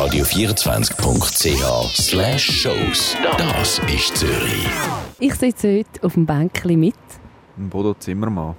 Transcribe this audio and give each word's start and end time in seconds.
radio24.ch 0.00 1.94
slash 1.94 2.62
shows. 2.62 3.14
Das 3.36 3.78
ist 3.80 4.16
Zürich. 4.16 4.66
Ich 5.18 5.34
sitze 5.34 5.80
heute 5.80 6.02
auf 6.02 6.14
dem 6.14 6.24
Bänkchen 6.24 6.80
mit. 6.80 6.94
Bodo 7.58 7.92
Zimmermann. 7.92 8.54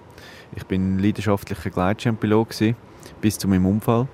Ich 0.55 0.63
bin 0.67 0.99
leidenschaftlicher 0.99 1.71
Gleitschirmpilot 1.71 2.75
bis 3.21 3.39
zu 3.39 3.47
meinem 3.47 3.65
Unfall. 3.65 4.07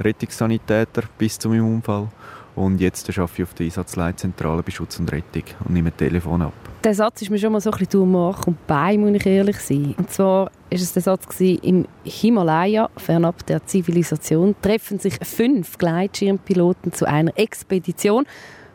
Rettungssanitäter 0.00 1.02
bis 1.18 1.38
zu 1.38 1.50
meinem 1.50 1.74
Unfall. 1.74 2.08
Und 2.56 2.80
jetzt 2.80 3.08
arbeite 3.10 3.32
ich 3.36 3.42
auf 3.42 3.54
der 3.54 3.66
Einsatzleitzentrale 3.66 4.62
bei 4.62 4.70
Schutz 4.70 4.98
und 4.98 5.10
Rettung 5.10 5.42
und 5.64 5.74
nehme 5.74 5.90
ein 5.90 5.96
Telefon 5.96 6.42
ab. 6.42 6.52
Der 6.84 6.94
Satz 6.94 7.22
ist 7.22 7.30
mir 7.30 7.38
schon 7.38 7.52
mal 7.52 7.60
so 7.60 7.70
ein 7.70 7.78
bisschen 7.78 8.12
durch 8.12 8.46
und 8.46 8.66
Bein, 8.66 9.00
muss 9.00 9.16
ich 9.16 9.26
ehrlich 9.26 9.58
sein. 9.58 9.94
Und 9.96 10.10
zwar 10.10 10.44
war 10.44 10.50
es 10.70 10.92
der 10.92 11.02
Satz 11.02 11.26
gewesen, 11.26 11.62
im 11.62 11.86
Himalaya, 12.04 12.90
fernab 12.96 13.44
der 13.46 13.66
Zivilisation, 13.66 14.54
treffen 14.62 14.98
sich 14.98 15.14
fünf 15.22 15.78
Gleitschirmpiloten 15.78 16.92
zu 16.92 17.06
einer 17.06 17.36
Expedition 17.36 18.26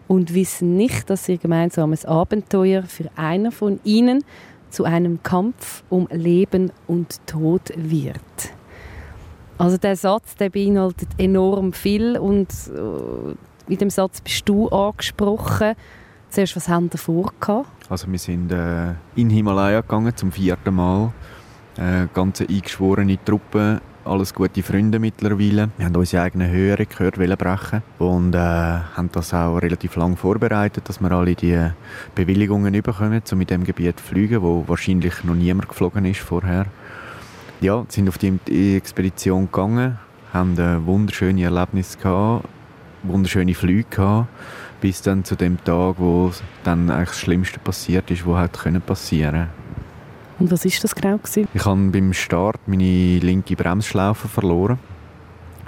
und 0.08 0.34
wissen 0.34 0.75
nicht, 0.75 1.09
dass 1.09 1.30
ihr 1.30 1.38
gemeinsames 1.38 2.03
Abenteuer 2.03 2.84
für 2.84 3.09
einer 3.16 3.52
von 3.52 3.80
ihnen 3.84 4.23
zu 4.72 4.84
einem 4.84 5.23
Kampf 5.23 5.84
um 5.89 6.08
Leben 6.11 6.72
und 6.88 7.25
Tod 7.27 7.72
wird. 7.75 8.59
Also 9.59 9.77
der 9.77 9.98
Satz, 9.98 10.38
der 10.38 10.49
beinhaltet 10.49 11.09
enorm 11.18 11.73
viel 11.73 12.17
und 12.17 12.48
äh, 12.50 13.72
in 13.72 13.77
dem 13.77 13.90
Satz 13.90 14.22
bist 14.22 14.48
du 14.48 14.70
angesprochen. 14.70 15.73
Zuerst, 16.30 16.55
was 16.55 16.70
haben 16.70 16.90
wir 16.91 17.23
gehabt? 17.41 17.67
Also 17.90 18.09
wir 18.09 18.20
sind 18.20 18.53
äh, 18.53 18.94
in 19.16 19.30
Himalaya 19.30 19.81
gegangen, 19.81 20.16
zum 20.16 20.31
vierten 20.31 20.73
Mal. 20.73 21.12
Äh, 21.76 22.08
ganze 22.14 22.48
eingeschworene 22.48 23.22
Truppe, 23.26 23.81
alles 24.05 24.34
gute 24.34 24.64
Freunde 24.64 24.98
mittlerweile. 24.98 25.70
Wir 25.76 25.88
haben 25.88 25.95
unsere 25.98 26.23
eigenen 26.23 26.50
Höhe 26.50 26.78
gehört, 26.78 27.16
brechen 27.16 27.84
und 27.98 28.36
äh, 28.36 28.38
haben 28.38 29.09
das 29.12 29.34
auch 29.34 29.58
relativ 29.58 29.98
lang 29.98 30.16
vorbereitet, 30.16 30.88
dass 30.88 31.02
wir 31.02 31.11
alle 31.11 31.36
die 31.36 31.70
Bewilligungen 32.16 32.81
bekommen, 32.81 33.22
um 33.30 33.42
in 33.42 33.48
dem 33.48 33.66
Gebiet 33.66 34.00
zu 34.00 34.05
fliegen, 34.05 34.42
wo 34.42 34.64
wahrscheinlich 34.67 35.26
noch 35.26 35.36
niemand 35.36 35.67
geflogen 35.67 36.05
ist 36.05 36.22
vorher. 36.22 36.67
Ja, 37.61 37.85
sind 37.89 38.07
auf 38.07 38.17
die 38.17 38.77
Expedition 38.77 39.47
gegangen, 39.52 39.97
haben 40.33 40.85
wunderschöne 40.85 41.43
Erlebnisse 41.43 41.97
gehabt, 41.97 42.47
wunderschöne 43.03 43.53
Flüge 43.53 43.83
gehabt, 43.89 44.29
bis 44.79 45.02
dann 45.02 45.25
zu 45.25 45.35
dem 45.35 45.61
Tag, 45.65 45.95
wo 45.97 46.31
dann 46.63 46.89
eigentlich 46.89 47.09
das 47.09 47.19
Schlimmste 47.19 47.59
passiert 47.59 48.09
ist, 48.11 48.25
was 48.25 48.37
halt 48.37 48.53
können 48.53 48.81
passieren. 48.81 49.47
Und 50.39 50.52
was 50.52 50.63
ist 50.63 50.81
das 50.85 50.95
genau 50.95 51.17
gewesen? 51.17 51.49
Ich 51.53 51.65
habe 51.65 51.89
beim 51.89 52.13
Start 52.13 52.61
meine 52.65 53.19
linke 53.19 53.57
Bremsschlaufe 53.57 54.30
verloren, 54.30 54.80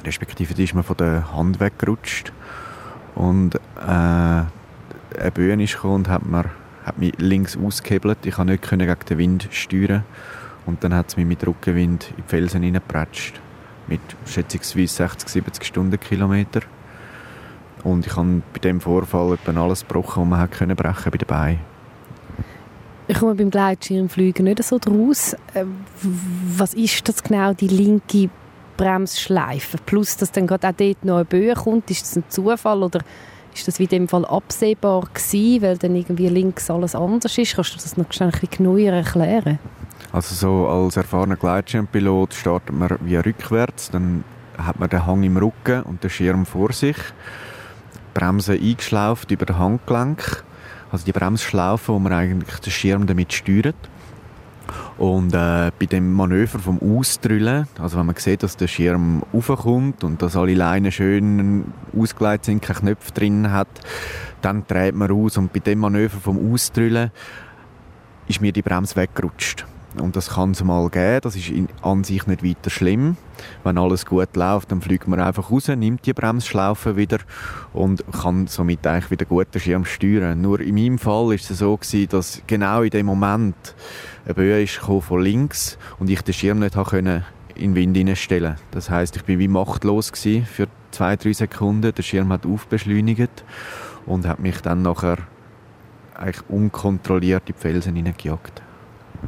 respektive 0.05 0.53
die 0.53 0.63
ist 0.63 0.73
mir 0.73 0.83
von 0.83 0.95
der 0.95 1.35
Hand 1.35 1.59
weggerutscht 1.59 2.31
und 3.15 3.55
äh, 3.55 3.59
eine 3.85 4.47
Bühne 5.33 5.65
ist 5.65 5.73
gekommen 5.73 5.95
und 5.95 6.07
hat 6.07 6.25
mir 6.25 6.45
hat 6.85 6.97
mich 6.97 7.13
links 7.17 7.57
ausgehebelt. 7.57 8.25
Ich 8.25 8.35
konnte 8.35 8.53
nicht 8.53 8.67
gegen 8.67 8.95
den 9.09 9.17
Wind 9.17 9.47
steuern 9.51 10.03
und 10.65 10.83
dann 10.83 10.93
hat 10.93 11.09
es 11.09 11.17
mich 11.17 11.25
mit 11.25 11.45
Rückenwind 11.45 12.09
in 12.09 12.15
die 12.17 12.23
Felsen 12.27 12.61
hineingepratscht 12.61 13.39
mit 13.87 14.01
schätzungsweise 14.25 14.95
60, 14.95 15.29
70 15.29 15.63
Stundenkilometer. 15.65 16.61
Und 17.83 18.05
ich 18.05 18.15
habe 18.15 18.41
bei 18.53 18.59
diesem 18.59 18.79
Vorfall 18.79 19.37
alles 19.55 19.81
gebrochen, 19.81 20.23
was 20.23 20.29
man 20.29 20.39
hat 20.39 20.51
können 20.51 20.75
brechen 20.75 21.11
bei 21.11 21.17
den 21.17 21.27
Beinen. 21.27 21.59
Ich 23.07 23.17
komme 23.17 23.35
beim 23.35 23.49
Gleitschirmfliegen 23.49 24.45
nicht 24.45 24.63
so 24.63 24.77
draus. 24.77 25.33
Äh, 25.53 25.65
was 26.55 26.73
ist 26.73 27.07
das 27.09 27.23
genau, 27.23 27.53
die 27.53 27.67
linke 27.67 28.29
Bremsschleife? 28.77 29.79
Plus, 29.85 30.15
dass 30.15 30.31
dann 30.31 30.47
gerade 30.47 30.69
auch 30.69 30.73
dort 30.77 31.03
noch 31.03 31.15
eine 31.15 31.25
Böe 31.25 31.53
kommt, 31.55 31.89
ist 31.91 32.03
das 32.03 32.15
ein 32.15 32.23
Zufall 32.29 32.83
oder 32.83 33.01
ist 33.53 33.67
das 33.67 33.79
wie 33.79 33.83
in 33.83 33.89
dem 33.89 34.07
Fall 34.07 34.23
absehbar 34.25 35.09
gewesen, 35.13 35.61
weil 35.61 35.77
dann 35.77 35.95
irgendwie 35.95 36.29
links 36.29 36.69
alles 36.69 36.95
anders 36.95 37.37
ist? 37.37 37.55
Kannst 37.55 37.73
du 37.73 37.77
das 37.77 37.97
noch 37.97 38.05
ein 38.05 38.31
bisschen 38.31 38.49
genauer 38.49 38.93
erklären? 38.93 39.59
Also 40.13 40.35
so 40.35 40.67
als 40.67 40.97
erfahrener 40.97 41.37
Gleitschirmpilot 41.37 42.33
startet 42.33 42.75
man 42.75 42.97
wie 43.01 43.15
rückwärts, 43.15 43.91
dann 43.91 44.23
hat 44.57 44.79
man 44.79 44.89
den 44.89 45.05
Hang 45.05 45.23
im 45.23 45.37
Rücken 45.37 45.83
und 45.83 46.03
den 46.03 46.09
Schirm 46.09 46.45
vor 46.45 46.73
sich. 46.73 46.97
Bremse 48.13 48.53
eingeschlauft 48.53 49.31
über 49.31 49.45
den 49.45 49.57
Handgelenk. 49.57 50.43
Also 50.91 51.05
die 51.05 51.13
Bremsschlaufe, 51.13 51.93
wo 51.93 51.99
man 51.99 52.11
eigentlich 52.11 52.59
den 52.59 52.71
Schirm 52.71 53.07
damit 53.07 53.31
steuert. 53.31 53.75
Und 54.97 55.33
äh, 55.33 55.71
bei 55.79 55.85
dem 55.85 56.13
Manöver 56.13 56.59
vom 56.59 56.79
Ausdrüllen, 56.79 57.67
also 57.79 57.97
wenn 57.97 58.05
man 58.05 58.15
sieht, 58.15 58.43
dass 58.43 58.57
der 58.57 58.67
Schirm 58.67 59.23
aufkommt 59.33 60.03
und 60.03 60.21
dass 60.21 60.35
alle 60.35 60.53
Leinen 60.53 60.91
schön 60.91 61.73
ausgelegt 61.97 62.45
sind, 62.45 62.61
keine 62.61 62.79
Knöpfe 62.79 63.11
drin 63.11 63.51
hat, 63.51 63.67
dann 64.41 64.65
dreht 64.67 64.95
man 64.95 65.11
aus 65.11 65.37
und 65.37 65.53
bei 65.53 65.59
dem 65.59 65.79
Manöver 65.79 66.19
vom 66.19 66.53
Ausdrüllen 66.53 67.11
ist 68.27 68.41
mir 68.41 68.51
die 68.51 68.61
Bremse 68.61 68.95
weggerutscht. 68.95 69.65
Und 69.99 70.15
das 70.15 70.29
kann 70.31 70.51
es 70.51 70.63
mal 70.63 70.89
geben, 70.89 71.19
das 71.21 71.35
ist 71.35 71.51
an 71.81 72.03
sich 72.03 72.25
nicht 72.25 72.43
weiter 72.43 72.69
schlimm. 72.69 73.17
Wenn 73.63 73.77
alles 73.77 74.05
gut 74.05 74.35
läuft, 74.35 74.71
dann 74.71 74.81
fliegt 74.81 75.07
man 75.07 75.19
einfach 75.19 75.51
raus, 75.51 75.67
nimmt 75.67 76.05
die 76.05 76.13
Bremsschlaufe 76.13 76.95
wieder 76.95 77.17
und 77.73 78.03
kann 78.11 78.47
somit 78.47 78.85
eigentlich 78.87 79.11
wieder 79.11 79.25
gut 79.25 79.47
den 79.53 79.59
Schirm 79.59 79.83
steuern. 79.83 80.41
Nur 80.41 80.61
in 80.61 80.75
meinem 80.75 80.97
Fall 80.97 81.33
ist 81.33 81.51
es 81.51 81.59
so 81.59 81.75
gewesen, 81.75 82.07
dass 82.09 82.41
genau 82.47 82.83
in 82.83 82.89
dem 82.91 83.05
Moment 83.05 83.55
eine 84.25 84.33
Böe 84.33 84.63
ist 84.63 84.77
von 84.77 85.21
links 85.21 85.77
und 85.99 86.09
ich 86.09 86.21
den 86.21 86.33
Schirm 86.33 86.59
nicht 86.59 86.75
können 86.75 87.25
in 87.55 87.71
den 87.71 87.75
Wind 87.75 87.97
hineinstellen. 87.97 88.55
Das 88.71 88.89
heißt, 88.89 89.17
ich 89.17 89.23
bin 89.23 89.39
wie 89.39 89.49
machtlos 89.49 90.13
gewesen 90.13 90.45
für 90.45 90.67
zwei, 90.91 91.17
drei 91.17 91.33
Sekunden. 91.33 91.93
Der 91.93 92.03
Schirm 92.03 92.31
hat 92.31 92.45
aufbeschleunigt 92.45 93.43
und 94.05 94.25
hat 94.25 94.39
mich 94.39 94.61
dann 94.61 94.83
nachher 94.83 95.17
eigentlich 96.15 96.49
unkontrolliert 96.49 97.49
in 97.49 97.55
die 97.55 97.59
Felsen 97.59 97.95
hineingejagt. 97.95 98.61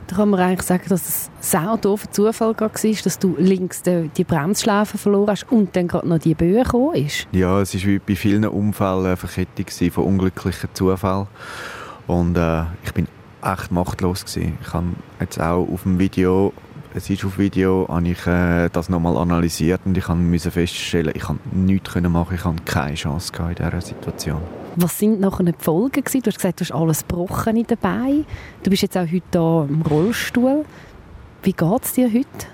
Da 0.07 0.15
kann 0.15 0.29
man 0.29 0.39
eigentlich 0.39 0.63
sagen, 0.63 0.83
dass 0.89 1.07
es 1.07 1.29
sehr 1.39 1.77
doofer 1.77 2.11
Zufall 2.11 2.55
war, 2.59 2.69
dass 2.69 3.19
du 3.19 3.35
links 3.37 3.83
die, 3.83 4.09
die 4.15 4.23
Bremsschleife 4.23 4.97
verloren 4.97 5.29
hast 5.29 5.51
und 5.51 5.75
dann 5.75 5.87
gerade 5.87 6.07
noch 6.07 6.19
die 6.19 6.35
Böe 6.35 6.63
gekommen 6.63 6.95
ist. 6.95 7.27
Ja, 7.31 7.61
es 7.61 7.73
war 7.75 7.83
wie 7.83 7.99
bei 7.99 8.15
vielen 8.15 8.45
Unfällen 8.45 9.05
eine 9.05 9.17
Verkettung 9.17 9.91
von 9.91 10.03
unglücklichen 10.05 10.69
Zufällen. 10.73 11.27
Und 12.07 12.37
äh, 12.37 12.63
ich 12.83 12.93
bin 12.93 13.07
echt 13.43 13.71
machtlos 13.71 14.25
gewesen. 14.25 14.57
Ich 14.61 14.73
habe 14.73 14.87
jetzt 15.19 15.39
auch 15.39 15.67
auf 15.67 15.83
dem 15.83 15.99
Video, 15.99 16.53
es 16.95 17.09
ist 17.09 17.25
auf 17.25 17.37
Video, 17.39 17.87
habe 17.89 18.07
ich 18.07 18.27
äh, 18.27 18.69
das 18.69 18.89
nochmal 18.89 19.17
analysiert 19.17 19.81
und 19.85 19.97
ich 19.97 20.07
musste 20.07 20.51
feststellen, 20.51 21.11
ich 21.15 21.23
konnte 21.23 21.55
nichts 21.55 21.95
machen, 21.95 22.35
ich 22.35 22.45
hatte 22.45 22.63
keine 22.63 22.95
Chance 22.95 23.31
in 23.39 23.55
dieser 23.55 23.81
Situation. 23.81 24.41
Was 24.75 24.99
sind 24.99 25.19
nachher 25.19 25.43
die 25.43 25.53
Folgen 25.57 26.03
gewesen? 26.03 26.21
Du 26.21 26.29
hast 26.29 26.37
gesagt, 26.37 26.59
du 26.59 26.65
hast 26.65 26.71
alles 26.71 27.01
gebrochen 27.01 27.65
dabei. 27.67 28.25
Du 28.63 28.69
bist 28.69 28.83
jetzt 28.83 28.97
auch 28.97 29.01
heute 29.01 29.23
hier 29.31 29.67
im 29.69 29.81
Rollstuhl. 29.81 30.65
Wie 31.41 31.53
geht 31.53 31.83
es 31.83 31.93
dir 31.93 32.07
heute? 32.07 32.47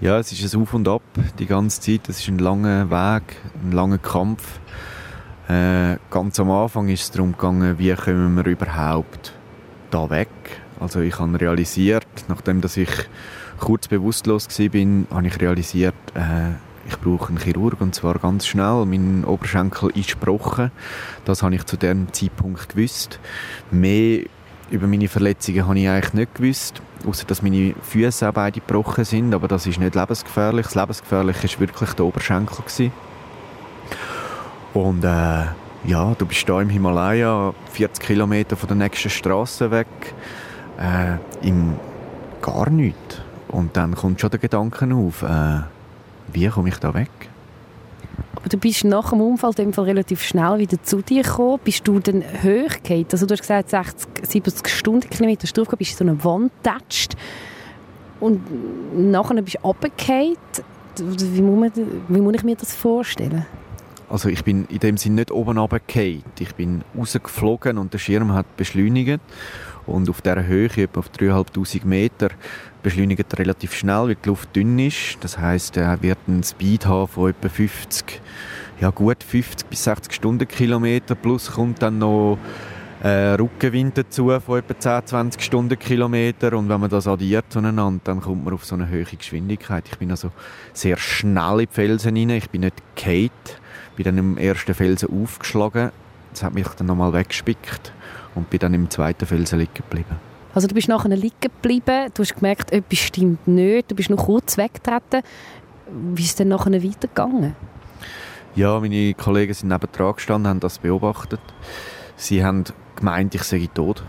Ja, 0.00 0.18
es 0.18 0.32
ist 0.32 0.54
ein 0.54 0.62
Auf 0.62 0.74
und 0.74 0.88
Ab 0.88 1.02
die 1.38 1.46
ganze 1.46 1.80
Zeit. 1.80 2.08
Es 2.08 2.20
ist 2.20 2.28
ein 2.28 2.38
langer 2.38 2.90
Weg, 2.90 3.36
ein 3.62 3.72
langer 3.72 3.98
Kampf. 3.98 4.60
Äh, 5.48 5.96
ganz 6.10 6.38
am 6.38 6.50
Anfang 6.50 6.88
ist 6.88 7.02
es 7.02 7.10
darum 7.10 7.32
gegangen, 7.32 7.78
wie 7.78 7.92
kommen 7.94 8.36
wir 8.36 8.46
überhaupt 8.46 9.32
da 9.90 10.08
weg. 10.10 10.28
Also 10.82 11.00
ich 11.00 11.16
habe 11.20 11.40
realisiert, 11.40 12.06
nachdem 12.26 12.60
dass 12.60 12.76
ich 12.76 12.90
kurz 13.60 13.86
bewusstlos 13.86 14.48
war, 14.48 15.16
habe 15.16 15.26
ich 15.28 15.40
realisiert, 15.40 15.94
äh, 16.14 16.50
ich 16.88 16.98
brauche 16.98 17.28
einen 17.28 17.38
Chirurg 17.38 17.80
und 17.80 17.94
zwar 17.94 18.18
ganz 18.18 18.46
schnell. 18.48 18.84
Mein 18.86 19.24
Oberschenkel 19.24 19.90
ist 19.94 20.18
gebrochen. 20.18 20.72
Das 21.24 21.44
habe 21.44 21.54
ich 21.54 21.64
zu 21.64 21.76
dem 21.76 22.12
Zeitpunkt 22.12 22.70
gewusst. 22.70 23.20
Mehr 23.70 24.24
über 24.72 24.88
meine 24.88 25.06
Verletzungen 25.06 25.68
habe 25.68 25.78
ich 25.78 25.88
eigentlich 25.88 26.14
nicht 26.14 26.34
gewusst, 26.34 26.82
außer 27.06 27.26
dass 27.26 27.42
meine 27.42 27.74
Füße 27.82 28.28
auch 28.28 28.32
beide 28.32 28.58
gebrochen 28.58 29.04
sind, 29.04 29.32
aber 29.32 29.46
das 29.46 29.68
ist 29.68 29.78
nicht 29.78 29.94
lebensgefährlich. 29.94 30.66
Das 30.66 30.74
Lebensgefährliche 30.74 31.48
war 31.52 31.60
wirklich 31.60 31.92
der 31.92 32.04
Oberschenkel. 32.04 32.56
Gewesen. 32.56 32.92
Und 34.74 35.04
äh, 35.04 35.44
ja, 35.84 36.14
du 36.18 36.26
bist 36.26 36.46
hier 36.46 36.60
im 36.60 36.70
Himalaya, 36.70 37.54
40 37.70 38.04
Kilometer 38.04 38.56
von 38.56 38.68
der 38.68 38.76
nächsten 38.76 39.10
Straße 39.10 39.70
weg, 39.70 39.86
äh, 40.82 41.46
im 41.46 41.74
gar 42.40 42.68
nichts. 42.70 43.20
Und 43.48 43.76
dann 43.76 43.94
kommt 43.94 44.20
schon 44.20 44.30
der 44.30 44.40
Gedanke 44.40 44.92
auf, 44.94 45.22
äh, 45.22 45.60
wie 46.32 46.48
komme 46.48 46.68
ich 46.68 46.76
da 46.76 46.92
weg? 46.94 47.10
Aber 48.34 48.48
du 48.48 48.56
bist 48.56 48.84
nach 48.84 49.10
dem 49.10 49.20
Unfall 49.20 49.52
dem 49.52 49.72
Fall 49.72 49.84
relativ 49.84 50.22
schnell 50.22 50.58
wieder 50.58 50.82
zu 50.82 51.00
dir 51.00 51.22
gekommen. 51.22 51.60
Bist 51.62 51.86
du 51.86 52.00
dann 52.00 52.22
hochgefallen? 52.22 53.06
Also 53.12 53.26
du 53.26 53.32
hast 53.32 53.42
gesagt, 53.42 53.70
60, 53.70 54.08
70 54.26 54.68
Stundenkilometer 54.68 55.44
hast 55.44 55.56
du 55.56 55.64
bist 55.64 55.92
du 55.92 56.04
so 56.04 56.04
eine 56.04 56.24
Wand 56.24 56.50
getatscht 56.62 57.14
und 58.20 58.40
nachher 59.10 59.40
bist 59.42 59.58
du 59.62 59.68
runtergefallen. 59.68 60.36
Wie 60.96 61.42
wie 62.08 62.20
muss 62.20 62.34
ich 62.34 62.44
mir 62.44 62.56
das 62.56 62.74
vorstellen? 62.74 63.46
Also 64.08 64.28
ich 64.28 64.44
bin 64.44 64.66
in 64.66 64.78
dem 64.78 64.96
Sinne 64.96 65.16
nicht 65.16 65.30
oben 65.30 65.58
runtergefallen. 65.58 66.22
Ich 66.38 66.54
bin 66.54 66.82
rausgeflogen 66.96 67.78
und 67.78 67.92
der 67.92 67.98
Schirm 67.98 68.32
hat 68.32 68.56
beschleunigt. 68.56 69.20
Und 69.86 70.08
auf 70.08 70.22
dieser 70.22 70.46
Höhe, 70.46 70.70
etwa 70.76 71.00
auf 71.00 71.10
3'500 71.10 71.84
Meter, 71.84 72.28
beschleunigt 72.82 73.32
er 73.32 73.38
relativ 73.38 73.74
schnell, 73.74 74.08
weil 74.08 74.16
die 74.16 74.28
Luft 74.28 74.54
dünn 74.54 74.78
ist. 74.78 75.18
Das 75.20 75.38
heißt, 75.38 75.76
er 75.76 76.00
wird 76.02 76.18
einen 76.28 76.42
Speed 76.42 76.86
haben 76.86 77.08
von 77.08 77.30
etwa 77.30 77.48
50, 77.48 78.20
ja, 78.80 78.90
gut 78.90 79.22
50 79.22 79.68
bis 79.68 79.84
60 79.84 80.12
Stundenkilometer 80.12 81.14
plus 81.14 81.52
kommt 81.52 81.82
dann 81.82 81.98
noch 81.98 82.38
äh, 83.02 83.34
Rückenwind 83.34 83.98
dazu 83.98 84.30
von 84.40 84.58
etwa 84.58 84.78
10, 84.78 85.06
20 85.06 85.42
Stundenkilometer 85.42 86.56
und 86.56 86.68
wenn 86.68 86.80
man 86.80 86.90
das 86.90 87.08
addiert 87.08 87.46
zueinander, 87.48 88.00
dann 88.04 88.20
kommt 88.20 88.44
man 88.44 88.54
auf 88.54 88.64
so 88.64 88.76
eine 88.76 88.88
hohe 88.88 89.04
Geschwindigkeit. 89.04 89.84
Ich 89.90 89.98
bin 89.98 90.10
also 90.10 90.30
sehr 90.72 90.96
schnell 90.96 91.60
in 91.60 91.66
die 91.68 91.74
Felsen 91.74 92.16
rein, 92.16 92.30
ich 92.30 92.50
bin 92.50 92.60
nicht 92.60 92.80
Kate, 92.94 93.32
bin 93.96 94.04
dann 94.04 94.18
im 94.18 94.38
ersten 94.38 94.74
Felsen 94.74 95.08
aufgeschlagen, 95.22 95.90
das 96.32 96.42
hat 96.42 96.54
mich 96.54 96.66
dann 96.68 96.86
nochmal 96.86 97.12
weggespickt 97.12 97.92
und 98.34 98.50
bin 98.50 98.60
dann 98.60 98.74
im 98.74 98.90
zweiten 98.90 99.26
Felsen 99.26 99.58
liegen 99.58 99.74
geblieben. 99.74 100.16
Also 100.54 100.68
du 100.68 100.74
bist 100.74 100.88
nachher 100.88 101.16
liegen 101.16 101.36
geblieben, 101.40 102.10
du 102.14 102.22
hast 102.22 102.34
gemerkt, 102.34 102.72
etwas 102.72 102.98
stimmt 102.98 103.46
nicht, 103.48 103.90
du 103.90 103.94
bist 103.94 104.10
noch 104.10 104.26
kurz 104.26 104.58
weggetreten. 104.58 105.22
Wie 106.14 106.22
ist 106.22 106.30
es 106.30 106.36
dann 106.36 106.48
nachher 106.48 106.72
weitergegangen? 106.72 107.54
Ja, 108.54 108.78
meine 108.80 109.14
Kollegen 109.14 109.54
sind 109.54 109.70
neben 109.70 109.90
dran 109.92 110.14
gestanden, 110.14 110.48
haben 110.48 110.60
das 110.60 110.78
beobachtet. 110.78 111.40
Sie 112.16 112.44
haben 112.44 112.64
gemeint, 112.96 113.34
ich 113.34 113.44
sei 113.44 113.68
tot, 113.72 114.02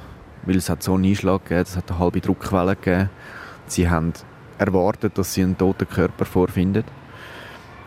weil 0.45 0.57
es 0.57 0.69
hat 0.69 0.83
so 0.83 0.95
einen 0.95 1.05
Einschlag 1.05 1.43
gegeben, 1.43 1.61
es 1.61 1.77
hat 1.77 1.89
eine 1.89 1.99
halbe 1.99 2.19
Druckwelle 2.19 2.75
gegeben. 2.75 3.09
Sie 3.67 3.89
haben 3.89 4.11
erwartet, 4.57 5.17
dass 5.17 5.33
sie 5.33 5.43
einen 5.43 5.57
toten 5.57 5.87
Körper 5.87 6.25
vorfinden. 6.25 6.83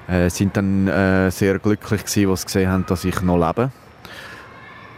Äh, 0.09 0.31
sind 0.31 0.57
dann 0.57 0.87
äh, 0.87 1.31
sehr 1.31 1.59
glücklich 1.59 2.05
gewesen, 2.05 2.31
als 2.31 2.43
sie 2.43 2.47
gesehen 2.47 2.71
haben, 2.71 2.87
dass 2.87 3.05
ich 3.05 3.21
noch 3.23 3.39
lebe. 3.39 3.71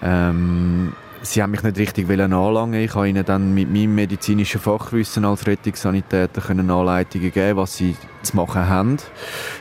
Ähm, 0.03 0.93
sie 1.23 1.43
haben 1.43 1.51
mich 1.51 1.63
nicht 1.63 1.79
richtig 1.79 2.11
anlangen 2.11 2.81
Ich 2.81 2.95
habe 2.95 3.09
ihnen 3.09 3.25
dann 3.25 3.55
mit 3.55 3.71
meinem 3.71 3.95
medizinischen 3.95 4.61
Fachwissen 4.61 5.25
als 5.25 5.47
Rettungssanitäter 5.47 6.43
können 6.43 6.71
Anleitungen 6.71 7.33
geben, 7.33 7.57
was 7.57 7.77
sie 7.77 7.97
zu 8.23 8.37
machen 8.37 8.69
haben. 8.69 8.99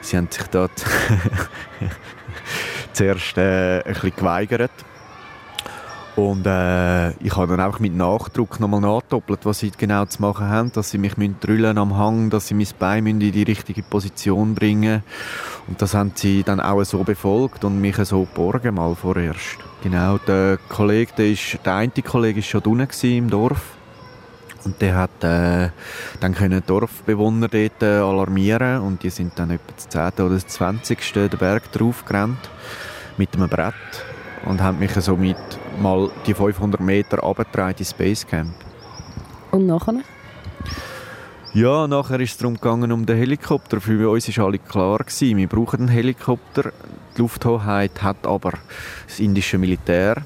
Sie 0.02 0.18
haben 0.18 0.28
sich 0.30 0.48
dort 0.48 0.72
zuerst 2.94 3.38
äh, 3.38 3.84
ein 3.84 3.94
bisschen 3.94 4.16
geweigert. 4.16 4.72
Und 6.18 6.48
äh, 6.48 7.12
ich 7.24 7.38
habe 7.38 7.56
dann 7.56 7.60
einfach 7.60 7.80
mit 7.80 7.96
Nachdruck 7.96 8.60
nochmal 8.60 8.82
nachdoppelt, 8.82 9.46
was 9.46 9.60
sie 9.60 9.70
genau 9.70 10.04
zu 10.06 10.20
machen 10.24 10.48
haben, 10.48 10.72
dass 10.72 10.90
sie 10.90 10.98
mich 10.98 11.14
drüllen 11.40 11.78
am 11.78 11.96
Hang, 11.96 12.32
dass 12.32 12.48
sie 12.48 12.56
mein 12.56 12.66
Bein 12.80 13.06
in 13.06 13.20
die 13.20 13.44
richtige 13.44 13.84
Position 13.84 14.56
bringen 14.56 15.04
Und 15.68 15.80
das 15.80 15.94
haben 15.94 16.14
sie 16.16 16.42
dann 16.42 16.60
auch 16.60 16.84
so 16.86 17.04
befolgt 17.04 17.64
und 17.66 17.80
mich 17.80 17.98
so 17.98 18.22
geborgen 18.22 18.74
mal 18.74 18.96
vorerst. 18.96 19.60
Genau, 19.84 20.18
der 20.18 20.58
Kollege, 20.70 21.12
der, 21.16 21.28
ist, 21.28 21.60
der 21.64 21.76
eine 21.76 21.92
Kollege 22.04 22.38
war 22.38 22.44
schon 22.44 22.62
unten 22.62 23.06
im 23.06 23.30
Dorf. 23.30 23.62
Und 24.66 24.82
der 24.82 24.96
hat 24.96 25.24
äh, 25.24 25.70
dann 26.20 26.34
können 26.34 26.64
Dorfbewohner 26.66 27.48
dort 27.48 27.84
äh, 27.84 28.00
alarmieren 28.00 28.82
und 28.82 29.04
die 29.04 29.12
sind 29.12 29.38
dann 29.38 29.52
etwa 29.52 29.72
das 29.76 29.88
10. 29.88 30.26
oder 30.26 30.34
das 30.34 30.48
20. 30.48 31.14
den 31.14 31.30
Berg 31.38 31.72
drauf 31.72 32.04
gerannt 32.06 32.50
mit 33.18 33.36
einem 33.36 33.48
Brett 33.50 33.76
und 34.48 34.62
haben 34.62 34.80
mich 34.80 34.92
somit 34.92 35.38
mal 35.80 36.10
die 36.26 36.34
500 36.34 36.80
Meter 36.80 37.20
runtergetragen 37.20 37.80
ins 37.80 37.94
Basecamp. 37.94 38.54
Und 39.52 39.68
nachher? 39.68 40.02
Ja, 41.54 41.88
nachher 41.88 42.20
ist 42.20 42.32
es 42.32 42.38
darum 42.38 42.56
gegangen, 42.56 42.92
um 42.92 43.06
den 43.06 43.18
Helikopter. 43.18 43.82
Für 43.82 44.10
uns 44.10 44.38
war 44.38 44.46
alle 44.46 44.60
klar, 44.60 45.00
gewesen, 45.00 45.38
wir 45.38 45.48
brauchen 45.48 45.80
einen 45.80 45.88
Helikopter. 45.90 46.72
Die 47.16 47.22
Lufthoheit 47.22 48.04
hat 48.04 48.28
aber 48.28 48.54
das 49.08 49.20
indische 49.20 49.58
Militär, 49.58 50.18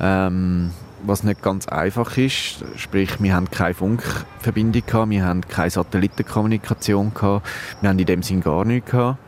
ähm, 0.00 0.72
was 1.04 1.22
nicht 1.22 1.42
ganz 1.42 1.68
einfach 1.68 2.16
ist. 2.16 2.64
Sprich, 2.76 3.22
wir 3.22 3.34
haben 3.34 3.50
keine 3.50 3.74
Funkverbindung, 3.74 4.82
gehabt, 4.84 5.10
wir 5.10 5.24
haben 5.24 5.42
keine 5.42 5.70
Satellitenkommunikation, 5.70 7.14
gehabt, 7.14 7.46
wir 7.80 7.90
haben 7.90 7.98
in 7.98 8.06
dem 8.06 8.22
Sinn 8.22 8.40
gar 8.40 8.64
nichts. 8.64 8.90
Gehabt. 8.90 9.18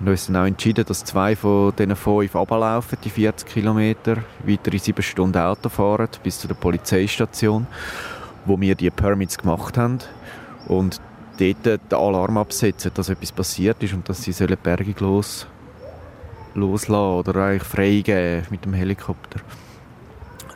Wir 0.00 0.06
haben 0.06 0.12
uns 0.12 0.30
auch 0.30 0.44
entschieden, 0.44 0.84
dass 0.86 1.04
zwei 1.04 1.34
von 1.34 1.74
diesen 1.74 1.96
fünf 1.96 2.36
runterlaufen, 2.36 2.98
die 3.02 3.10
40 3.10 3.48
Kilometer, 3.48 4.18
weitere 4.44 4.78
sieben 4.78 5.02
Stunden 5.02 5.38
Auto 5.38 5.68
fahren 5.68 6.08
bis 6.22 6.38
zu 6.38 6.46
der 6.46 6.54
Polizeistation, 6.54 7.66
wo 8.44 8.60
wir 8.60 8.76
die 8.76 8.90
Permits 8.90 9.36
gemacht 9.36 9.76
haben 9.76 9.98
und 10.68 11.00
dort 11.40 11.66
den 11.66 11.80
Alarm 11.98 12.38
absetzen, 12.38 12.92
dass 12.94 13.08
etwas 13.08 13.32
passiert 13.32 13.82
ist 13.82 13.92
und 13.92 14.08
dass 14.08 14.22
sie 14.22 14.32
die 14.32 14.54
Bergung 14.54 14.94
los, 15.00 15.48
loslassen 16.54 17.18
oder 17.18 17.34
eigentlich 17.42 17.64
freigeben 17.64 18.46
mit 18.50 18.64
dem 18.64 18.74
Helikopter. 18.74 19.40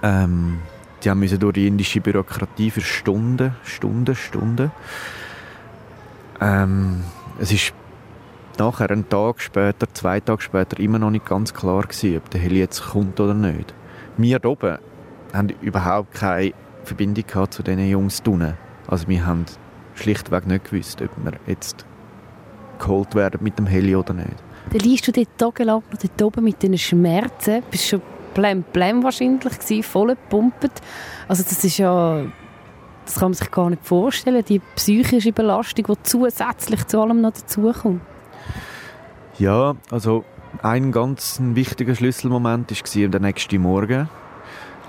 Ähm, 0.04 0.60
die 1.02 1.10
haben 1.10 1.18
müssen 1.18 1.40
durch 1.40 1.54
die 1.54 1.66
indische 1.66 2.00
Bürokratie 2.00 2.70
für 2.70 2.80
Stunden, 2.80 3.56
Stunden, 3.64 4.14
Stunden. 4.14 4.70
Ähm, 6.40 7.02
es 7.40 7.50
ist 7.50 7.74
nachher, 8.58 8.90
einen 8.90 9.08
Tag 9.08 9.40
später, 9.40 9.87
zwei 9.93 10.20
Tage 10.20 10.43
später, 10.43 10.78
immer 10.81 10.99
noch 10.99 11.10
nicht 11.10 11.26
ganz 11.26 11.54
klar 11.54 11.82
gewesen, 11.82 12.19
ob 12.19 12.31
der 12.31 12.40
Heli 12.40 12.58
jetzt 12.58 12.82
kommt 12.82 13.19
oder 13.20 13.34
nicht. 13.34 13.75
Wir 14.16 14.38
hier 14.38 14.44
oben 14.50 14.78
haben 15.32 15.49
überhaupt 15.60 16.12
keine 16.14 16.52
Verbindung 16.84 17.25
zu 17.50 17.62
diesen 17.62 17.88
Jungs 17.88 18.22
unten. 18.26 18.54
Also 18.87 19.08
wir 19.08 19.25
haben 19.25 19.46
schlichtweg 19.94 20.46
nicht 20.46 20.70
gewusst, 20.70 21.00
ob 21.02 21.10
wir 21.25 21.32
jetzt 21.46 21.87
geholt 22.78 23.14
werden 23.14 23.40
mit 23.43 23.58
dem 23.58 23.66
Heli 23.66 23.96
oder 23.96 24.14
nicht. 24.14 24.43
Dann 24.70 24.81
liegst 24.81 25.06
du 25.06 25.12
dort 25.12 25.38
tagelang 25.38 25.82
dort 25.90 26.22
oben 26.22 26.44
mit 26.44 26.62
diesen 26.62 26.78
Schmerzen, 26.78 27.62
bist 27.70 27.88
schon 27.88 28.02
blem 28.34 28.62
blem 28.62 29.02
wahrscheinlich 29.02 29.87
voll 29.87 30.08
gepumpt. 30.08 30.82
Also 31.28 31.43
das 31.43 31.64
ist 31.64 31.78
ja, 31.78 32.25
das 33.04 33.14
kann 33.14 33.31
man 33.31 33.34
sich 33.34 33.50
gar 33.50 33.70
nicht 33.70 33.84
vorstellen, 33.84 34.44
die 34.44 34.60
psychische 34.76 35.32
Belastung, 35.32 35.87
die 35.88 36.02
zusätzlich 36.02 36.87
zu 36.87 37.00
allem 37.00 37.20
noch 37.20 37.32
dazukommt. 37.32 38.00
Ja, 39.38 39.74
also 39.90 40.24
ein 40.62 40.92
ganz 40.92 41.38
wichtiger 41.40 41.94
Schlüsselmoment 41.94 42.70
war 42.70 43.08
der 43.08 43.20
nächste 43.20 43.58
Morgen, 43.58 44.08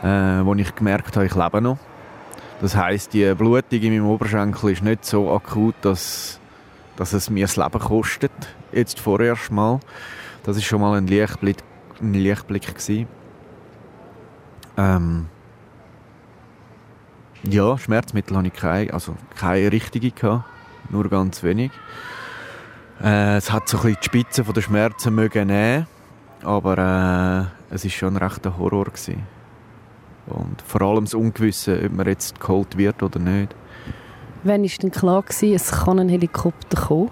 äh, 0.04 0.08
wo 0.44 0.54
ich 0.56 0.76
gemerkt 0.76 1.16
habe, 1.16 1.26
ich 1.26 1.36
lebe 1.36 1.62
noch. 1.62 1.78
Das 2.62 2.76
heißt, 2.76 3.14
die 3.14 3.34
Blutung 3.34 3.80
in 3.80 3.94
meinem 3.94 4.08
Oberschenkel 4.08 4.72
ist 4.72 4.84
nicht 4.84 5.06
so 5.06 5.34
akut, 5.34 5.76
dass, 5.82 6.40
dass 6.96 7.14
es 7.14 7.30
mir 7.30 7.46
das 7.46 7.58
Leben 7.58 7.80
kostet. 7.80 8.32
Jetzt 8.72 9.00
vorerst 9.00 9.52
mal. 9.52 9.80
Das 10.44 10.58
ist 10.58 10.66
schon 10.66 10.82
mal 10.82 10.98
ein 10.98 11.08
Lichtblick, 11.08 11.58
ein 12.02 12.14
Lichtblick. 12.14 13.08
Ähm, 14.78 15.28
ja, 17.44 17.78
Schmerzmittel 17.78 18.38
hatte 18.38 18.48
ich 18.48 18.54
keine, 18.54 18.94
also 18.94 19.16
keine 19.36 19.72
richtige 19.72 20.12
nur 20.90 21.10
ganz 21.10 21.44
wenig. 21.44 21.72
Äh, 23.02 23.38
es 23.38 23.52
hat 23.52 23.68
so 23.68 23.78
ein 23.78 23.84
bisschen 23.84 23.98
die 24.02 24.06
Spitze 24.06 24.44
der 24.44 24.62
Schmerzen 24.62 25.16
mögen 25.16 25.48
nehmen, 25.48 25.88
aber 26.44 27.52
äh, 27.72 27.74
es 27.74 27.86
ist 27.86 27.94
schon 27.94 28.16
ein 28.16 28.24
rechter 28.24 28.58
Horror 28.58 28.86
gewesen. 28.86 29.24
Und 30.28 30.62
vor 30.66 30.82
allem 30.82 31.06
das 31.06 31.14
Ungewisse, 31.14 31.82
ob 31.86 31.94
man 31.94 32.08
jetzt 32.08 32.40
geholt 32.40 32.78
wird 32.78 33.02
oder 33.04 33.20
nicht. 33.20 33.56
Wann 34.44 34.64
war 34.64 34.70
denn 34.82 34.92
klar, 34.92 35.22
gewesen, 35.22 35.54
es 35.54 35.72
kann 35.72 36.00
ein 36.00 36.10
Helikopter 36.10 36.82
kommen? 36.82 37.12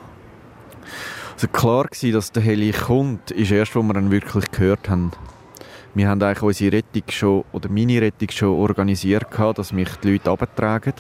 Also 1.33 1.47
klar 1.47 1.85
war, 1.85 2.11
dass 2.11 2.31
der 2.31 2.43
Heli 2.43 2.71
kommt, 2.71 3.31
ist 3.31 3.51
erst, 3.51 3.75
als 3.75 3.85
wir 3.85 3.95
ihn 3.95 4.11
wirklich 4.11 4.51
gehört 4.51 4.89
haben. 4.89 5.11
Wir 5.93 6.07
haben 6.07 6.21
eigentlich 6.21 6.43
unsere 6.43 6.77
Rettung 6.77 7.03
schon, 7.09 7.43
oder 7.51 7.69
meine 7.69 8.01
Rettung 8.01 8.29
schon 8.31 8.57
organisiert, 8.57 9.27
dass 9.55 9.73
mich 9.73 9.89
die 9.97 10.11
Leute 10.11 10.31
abtragen. 10.31 10.93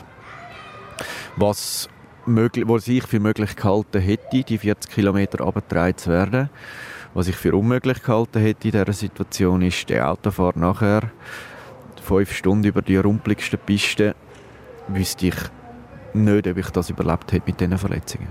Was 1.37 1.87
was 2.25 2.87
ich 2.87 3.03
für 3.03 3.19
möglich 3.19 3.55
gehalten 3.55 4.01
hätte, 4.01 4.43
die 4.43 4.57
40 4.57 4.91
Kilometer 4.91 5.45
abgetragen 5.45 5.97
zu 5.97 6.09
werden. 6.09 6.49
Was 7.13 7.27
ich 7.27 7.35
für 7.35 7.55
unmöglich 7.55 8.01
gehalten 8.03 8.39
hätte 8.39 8.67
in 8.67 8.71
dieser 8.71 8.93
Situation, 8.93 9.61
ist 9.61 9.89
die 9.89 9.99
Autofahrt 9.99 10.55
nachher. 10.55 11.11
Fünf 12.01 12.33
Stunden 12.33 12.65
über 12.65 12.81
die 12.81 12.97
rumpeligste 12.97 13.57
Piste, 13.57 14.15
wüsste 14.87 15.27
ich 15.27 15.35
nicht, 16.13 16.47
ob 16.47 16.57
ich 16.57 16.69
das 16.69 16.89
überlebt 16.89 17.31
hätte 17.31 17.43
mit 17.45 17.59
diesen 17.59 17.77
Verletzungen. 17.77 18.27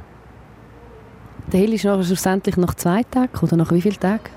Der 1.52 1.60
Heli 1.60 1.74
ist 1.74 1.84
nachher 1.84 2.04
schlussendlich 2.04 2.56
nach 2.56 2.74
zwei 2.74 3.02
Tagen 3.02 3.38
oder 3.40 3.56
nach 3.56 3.72
wie 3.72 3.80
vielen 3.80 3.98
Tagen? 3.98 4.30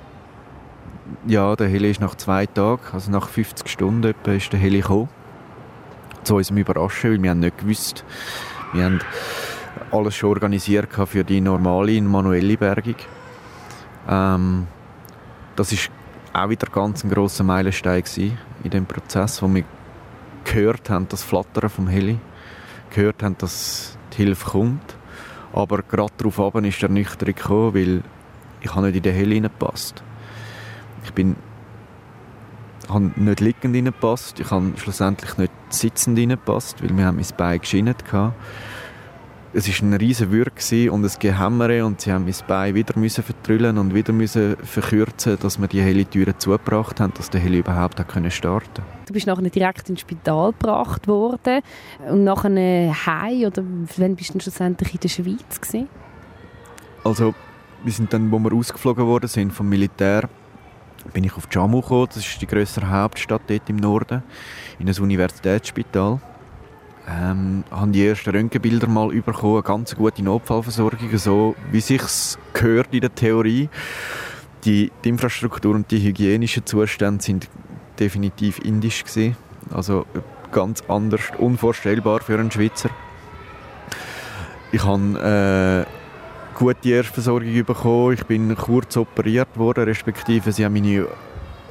Ja, 1.27 1.55
der 1.55 1.67
Heli 1.67 1.91
ist 1.91 2.01
nach 2.01 2.15
zwei 2.15 2.45
Tagen, 2.45 2.81
also 2.91 3.11
nach 3.11 3.29
50 3.29 3.67
Stunden 3.67 4.03
etwa 4.03 4.31
ist 4.31 4.51
der 4.51 4.59
Heli 4.59 4.81
gekommen. 4.81 5.09
Zu 6.23 6.35
unserem 6.35 6.57
Überraschen, 6.57 7.11
weil 7.11 7.23
wir 7.23 7.29
haben 7.31 7.39
nicht 7.39 7.57
gewusst, 7.57 8.05
wir 8.73 8.85
haben 8.85 8.99
alles 9.91 10.15
schon 10.15 10.31
organisiert 10.31 10.89
für 11.05 11.23
die 11.23 11.41
normale 11.41 12.01
manuelle 12.01 12.57
Bergung. 12.57 12.95
Ähm, 14.09 14.67
das 15.55 15.71
ist 15.71 15.89
auch 16.33 16.49
wieder 16.49 16.67
ganz 16.67 17.03
ein 17.03 17.11
grosser 17.11 17.43
Meilenstein 17.43 18.03
in 18.63 18.69
dem 18.69 18.85
Prozess, 18.85 19.41
wo 19.41 19.47
wir 19.53 19.63
gehört 20.43 20.89
haben, 20.89 21.07
das 21.07 21.23
Flattern 21.23 21.69
vom 21.69 21.87
Heli, 21.87 22.17
gehört 22.89 23.21
haben, 23.23 23.37
dass 23.37 23.97
die 24.13 24.17
Hilfe 24.17 24.51
kommt. 24.51 24.95
Aber 25.53 25.83
gerade 25.83 26.13
darauf 26.17 26.55
ist 26.55 26.81
der 26.81 26.89
Nüchtern 26.89 27.33
gekommen, 27.33 27.75
weil 27.75 28.03
ich 28.61 28.75
nicht 28.75 28.95
in 28.95 29.03
den 29.03 29.13
Heli 29.13 29.35
reingepasst. 29.35 30.01
Ich 31.05 31.13
bin 31.13 31.35
habe 32.89 33.11
nicht 33.15 33.39
liegend 33.39 33.75
reingepasst, 33.75 34.39
ich 34.39 34.51
habe 34.51 34.73
schlussendlich 34.77 35.37
nicht 35.37 35.51
sitzend 35.69 36.17
reingepasst, 36.17 36.81
weil 36.83 36.95
wir 36.95 37.05
haben 37.05 37.17
mein 37.17 37.27
Bein 37.37 37.59
geschinnet 37.59 38.03
es 39.55 39.67
ist 39.67 39.83
ein 39.83 39.93
riesen 39.93 40.31
Würg 40.31 40.53
und 40.91 41.05
ein 41.05 41.11
Gehämmere 41.19 41.85
und 41.85 42.01
sie 42.01 42.11
haben 42.11 42.25
mein 42.25 42.35
Bein 42.47 42.73
wieder 42.73 42.97
müssen 42.97 43.23
vertrüllen 43.23 43.77
und 43.77 43.93
wieder 43.93 44.11
müssen 44.11 44.57
verkürzen, 44.57 45.37
dass 45.39 45.61
wir 45.61 45.67
die 45.67 45.81
Heli-Türen 45.81 46.39
zugebracht 46.39 46.99
haben, 46.99 47.13
dass 47.15 47.29
der 47.29 47.39
Heli 47.39 47.59
überhaupt 47.59 47.99
hat 47.99 48.07
können 48.07 48.31
starten. 48.31 48.83
Du 49.05 49.13
bist 49.13 49.27
nachher 49.27 49.43
direkt 49.43 49.89
ins 49.89 50.01
Spital 50.01 50.53
gebracht 50.53 51.07
worden 51.07 51.61
und 52.09 52.23
nachher 52.23 52.49
heim 53.05 53.43
oder 53.45 53.63
wann 53.97 54.15
bist 54.15 54.33
du 54.33 54.39
schlussendlich 54.39 54.95
in 54.95 54.99
der 55.01 55.09
Schweiz 55.09 55.61
gewesen? 55.61 55.87
Also 57.03 57.35
wir 57.83 57.91
sind 57.91 58.11
dann, 58.11 58.31
wo 58.31 58.39
wir 58.39 58.53
ausgeflogen 58.53 59.05
worden 59.05 59.27
sind 59.27 59.53
vom 59.53 59.69
Militär, 59.69 60.29
bin 61.11 61.23
ich 61.23 61.35
auf 61.35 61.47
Jammu 61.51 61.81
gekommen. 61.81 62.07
Das 62.07 62.17
ist 62.17 62.41
die 62.41 62.47
größere 62.47 62.89
Hauptstadt 62.89 63.41
dort 63.47 63.69
im 63.69 63.77
Norden, 63.77 64.23
in 64.79 64.87
ein 64.87 64.97
Universitätsspital 64.99 66.19
ähm, 67.07 67.63
haben 67.69 67.91
die 67.91 68.05
ersten 68.05 68.29
Röntgenbilder 68.29 68.87
mal 68.87 69.09
bekommen, 69.09 69.55
eine 69.55 69.63
ganz 69.63 69.95
gute 69.95 70.23
Notfallversorgung, 70.23 71.17
so 71.17 71.55
wie 71.71 71.81
sich's 71.81 72.37
gehört 72.53 72.93
in 72.93 73.01
der 73.01 73.13
Theorie. 73.13 73.69
Die, 74.63 74.91
die 75.03 75.09
Infrastruktur 75.09 75.75
und 75.75 75.91
die 75.91 76.01
hygienischen 76.01 76.65
Zustände 76.65 77.21
sind 77.21 77.49
definitiv 77.99 78.59
indisch 78.59 79.03
gewesen. 79.03 79.35
also 79.71 80.05
ganz 80.51 80.83
anders, 80.87 81.21
unvorstellbar 81.37 82.21
für 82.21 82.39
einen 82.39 82.51
Schweizer. 82.51 82.89
Ich 84.71 84.83
habe 84.83 85.85
äh, 85.87 86.02
gute 86.53 86.89
Erstversorgung 86.89 87.65
bekommen. 87.65 88.13
Ich 88.13 88.25
bin 88.25 88.55
kurz 88.55 88.97
operiert 88.97 89.57
worden, 89.57 89.85
respektive 89.85 90.51
sie 90.51 90.65
haben 90.65 90.73
meine 90.73 91.07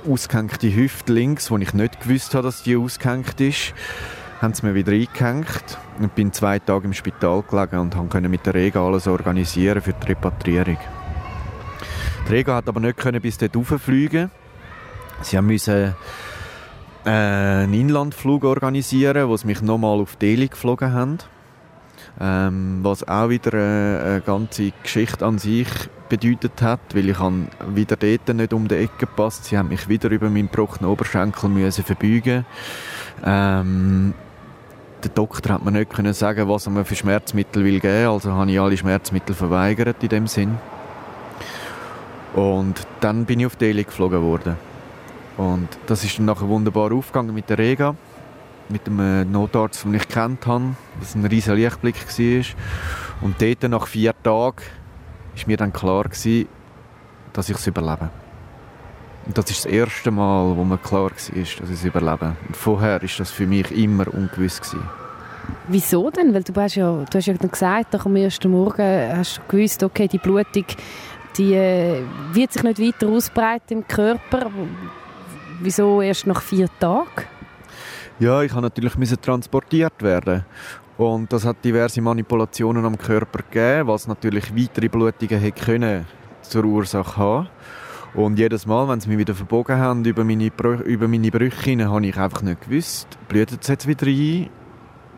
ausgehängte 0.09 0.75
Hüfte 0.75 1.13
links, 1.13 1.51
wo 1.51 1.59
ich 1.59 1.75
nicht 1.75 2.01
gewusst 2.01 2.35
habe, 2.35 2.45
dass 2.45 2.63
die 2.63 2.77
ausgehängt 2.77 3.41
ist 3.41 3.75
haben 4.43 4.55
sie 4.55 4.67
mir 4.67 4.75
wieder 4.75 4.91
eingehängt 4.91 5.79
und 6.01 6.17
bin 6.17 6.33
zwei 6.33 6.59
Tage 6.59 6.87
im 6.87 6.93
Spital 6.93 7.45
gelegen 7.49 7.79
und 7.79 7.95
konnte 7.95 8.29
mit 8.29 8.45
der 8.45 8.55
Rega 8.55 8.85
alles 8.85 9.07
organisieren 9.07 9.81
für 9.81 9.93
die 9.93 10.09
Repatriierung. 10.09 10.79
Die 12.27 12.33
Rega 12.33 12.57
hat 12.57 12.69
aber 12.69 12.81
nicht 12.81 13.23
bis 13.23 13.39
dort 13.39 13.55
fliegen. 13.81 14.33
Sie 15.23 15.41
mussten 15.41 15.95
äh, 17.05 17.09
einen 17.09 17.73
Inlandflug 17.73 18.43
organisieren, 18.43 19.29
wo 19.29 19.37
sie 19.37 19.47
mich 19.47 19.63
nochmal 19.63 20.01
auf 20.01 20.17
Delhi 20.17 20.49
geflogen 20.49 20.93
haben. 20.93 21.19
Ähm, 22.21 22.81
was 22.83 23.07
auch 23.09 23.31
wieder 23.31 23.55
eine, 23.55 24.03
eine 24.05 24.21
ganze 24.21 24.73
Geschichte 24.83 25.25
an 25.25 25.39
sich 25.39 25.69
bedeutet 26.09 26.61
hat, 26.61 26.81
weil 26.95 27.09
ich 27.09 27.19
wieder 27.19 27.97
dort 27.97 28.37
nicht 28.37 28.53
um 28.53 28.69
die 28.69 28.75
Ecke 28.75 29.07
gepasst. 29.07 29.47
Sie 29.47 29.57
haben 29.57 29.71
mich 29.71 29.89
wieder 29.89 30.11
über 30.11 30.29
meinen 30.29 30.51
gebrochenen 30.51 30.91
Oberschenkel 30.91 31.49
müssen 31.49 31.85
verbeugen. 31.85 32.45
Ähm, 33.25 34.13
der 35.03 35.11
Doktor 35.11 35.55
hat 35.55 35.65
mir 35.65 35.73
nicht 35.73 35.91
können 35.91 36.13
sagen, 36.13 36.49
was 36.49 36.67
er 36.67 36.73
mir 36.73 36.85
für 36.85 36.95
Schmerzmittel 36.95 37.65
will 37.65 37.81
geben. 37.81 38.09
Also 38.09 38.33
habe 38.33 38.51
ich 38.51 38.61
alle 38.61 38.77
Schmerzmittel 38.77 39.35
verweigert 39.35 40.03
in 40.03 40.09
dem 40.11 40.27
Sinn. 40.27 40.59
Und 42.35 42.87
dann 43.01 43.25
bin 43.25 43.41
ich 43.41 43.47
auf 43.47 43.57
Delhi 43.57 43.85
geflogen 43.85 44.23
worden. 44.23 44.57
Und 45.37 45.69
das 45.87 46.05
ist 46.05 46.19
dann 46.19 46.27
nachher 46.27 46.49
wunderbar 46.49 46.93
aufgegangen 46.93 47.35
mit 47.35 47.49
der 47.49 47.59
Rega, 47.59 47.97
mit 48.73 48.89
äh, 48.89 49.25
Notarzt, 49.25 49.85
den 49.85 49.95
ich 49.95 50.09
kennt 50.09 50.47
habe, 50.47 50.75
was 50.99 51.15
ein 51.15 51.25
riesiger 51.25 51.55
Lichtblick 51.55 51.97
war. 51.97 52.45
Und 53.21 53.41
dort 53.41 53.63
nach 53.71 53.87
vier 53.87 54.13
Tagen 54.23 54.57
war 55.37 55.47
mir 55.47 55.57
dann 55.57 55.73
klar 55.73 56.05
gewesen, 56.05 56.49
dass 57.33 57.49
ich 57.49 57.57
es 57.57 57.67
überlebe. 57.67 58.11
Und 59.27 59.39
das 59.39 59.51
ist 59.51 59.65
das 59.65 59.73
erste 59.73 60.11
Mal, 60.11 60.57
wo 60.57 60.65
mir 60.65 60.79
klar 60.79 61.05
war, 61.05 61.11
dass 61.11 61.29
ich 61.29 61.61
es 61.61 61.85
überlebe. 61.85 62.35
Und 62.49 62.57
vorher 62.57 63.01
war 63.01 63.09
das 63.19 63.31
für 63.31 63.47
mich 63.47 63.71
immer 63.71 64.13
ungewiss. 64.13 64.61
Gewesen. 64.61 64.83
Wieso 65.69 66.11
denn? 66.11 66.35
Weil 66.35 66.43
du 66.43 66.55
hast 66.61 66.75
ja, 66.75 67.05
du 67.09 67.19
hast 67.19 67.27
ja 67.27 67.35
gesagt, 67.35 67.93
nach 67.93 68.03
dem 68.03 68.17
ersten 68.17 68.51
Morgen 68.51 69.17
hast 69.17 69.39
du 69.39 69.43
gewusst, 69.57 69.83
okay, 69.83 70.09
die 70.09 70.19
Blutung 70.19 70.67
die 71.39 71.55
äh, 71.55 72.03
wird 72.33 72.53
sich 72.53 72.63
nicht 72.63 72.79
weiter 72.79 73.09
ausbreiten 73.09 73.79
im 73.79 73.89
Körper. 73.89 74.51
Wieso 75.61 76.03
erst 76.03 76.27
nach 76.27 76.43
vier 76.43 76.69
Tagen? 76.79 77.32
Ja, 78.19 78.43
ich 78.43 78.53
habe 78.53 78.63
natürlich 78.63 78.95
transportiert 79.21 80.03
werden. 80.03 80.45
Und 80.99 81.33
das 81.33 81.45
hat 81.45 81.65
diverse 81.65 82.01
Manipulationen 82.01 82.85
am 82.85 82.99
Körper 82.99 83.43
gegeben, 83.43 83.89
was 83.89 84.07
natürlich 84.07 84.55
weitere 84.55 84.89
Blutungen 84.89 85.41
hätte 85.41 85.65
können 85.65 86.07
zur 86.43 86.65
Ursache 86.65 87.17
haben 87.17 87.49
und 88.15 88.39
jedes 88.39 88.67
Mal, 88.67 88.87
wenn 88.89 89.01
sie 89.01 89.09
mich 89.09 89.19
wieder 89.19 89.35
verbogen 89.35 89.79
haben 89.79 90.05
über 90.05 90.23
meine, 90.23 90.51
Brü 90.51 90.77
über 90.83 91.09
meine 91.09 91.31
Brüche, 91.31 91.89
habe 91.89 92.07
ich 92.07 92.17
einfach 92.17 92.43
nicht 92.43 92.61
gewusst, 92.61 93.07
blutet 93.29 93.63
es 93.63 93.69
jetzt 93.69 93.87
wieder 93.87 94.07
ein 94.07 94.51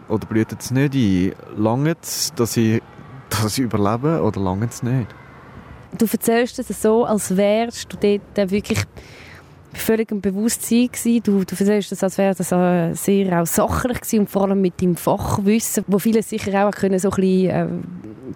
oder 0.09 0.27
blutet 0.27 0.61
es 0.61 0.71
nicht 0.71 0.95
ein? 0.95 1.33
Lange 1.57 1.97
es, 2.01 2.33
dass 2.35 2.57
ich, 2.57 2.81
ich 3.47 3.59
überlebe 3.59 4.23
oder 4.23 4.41
lange 4.41 4.67
es 4.67 4.83
nicht? 4.83 5.13
Du 5.99 6.07
erzählst 6.07 6.59
es 6.59 6.83
so, 6.83 7.05
als 7.05 7.37
wärst 7.37 7.93
du 7.93 7.97
dort 7.97 8.51
wirklich 8.51 8.85
völlig 9.79 10.11
im 10.11 10.21
Bewusstsein 10.21 10.89
gewesen. 10.89 11.23
Du, 11.23 11.45
du 11.45 11.55
erzählst 11.55 11.93
das, 11.93 12.03
als 12.03 12.19
wäre 12.19 12.35
das 12.35 12.53
äh, 12.53 12.93
sehr 12.95 13.41
auch 13.41 13.47
sachlich 13.47 14.01
gewesen 14.01 14.21
und 14.21 14.31
vor 14.31 14.43
allem 14.43 14.61
mit 14.61 14.81
deinem 14.81 14.97
Fachwissen, 14.97 15.85
wo 15.87 15.99
viele 15.99 16.23
sicher 16.23 16.67
auch 16.67 16.71
können 16.71 16.99
so 16.99 17.11
ein 17.11 17.17
bisschen, 17.17 17.51
äh, 17.51 17.67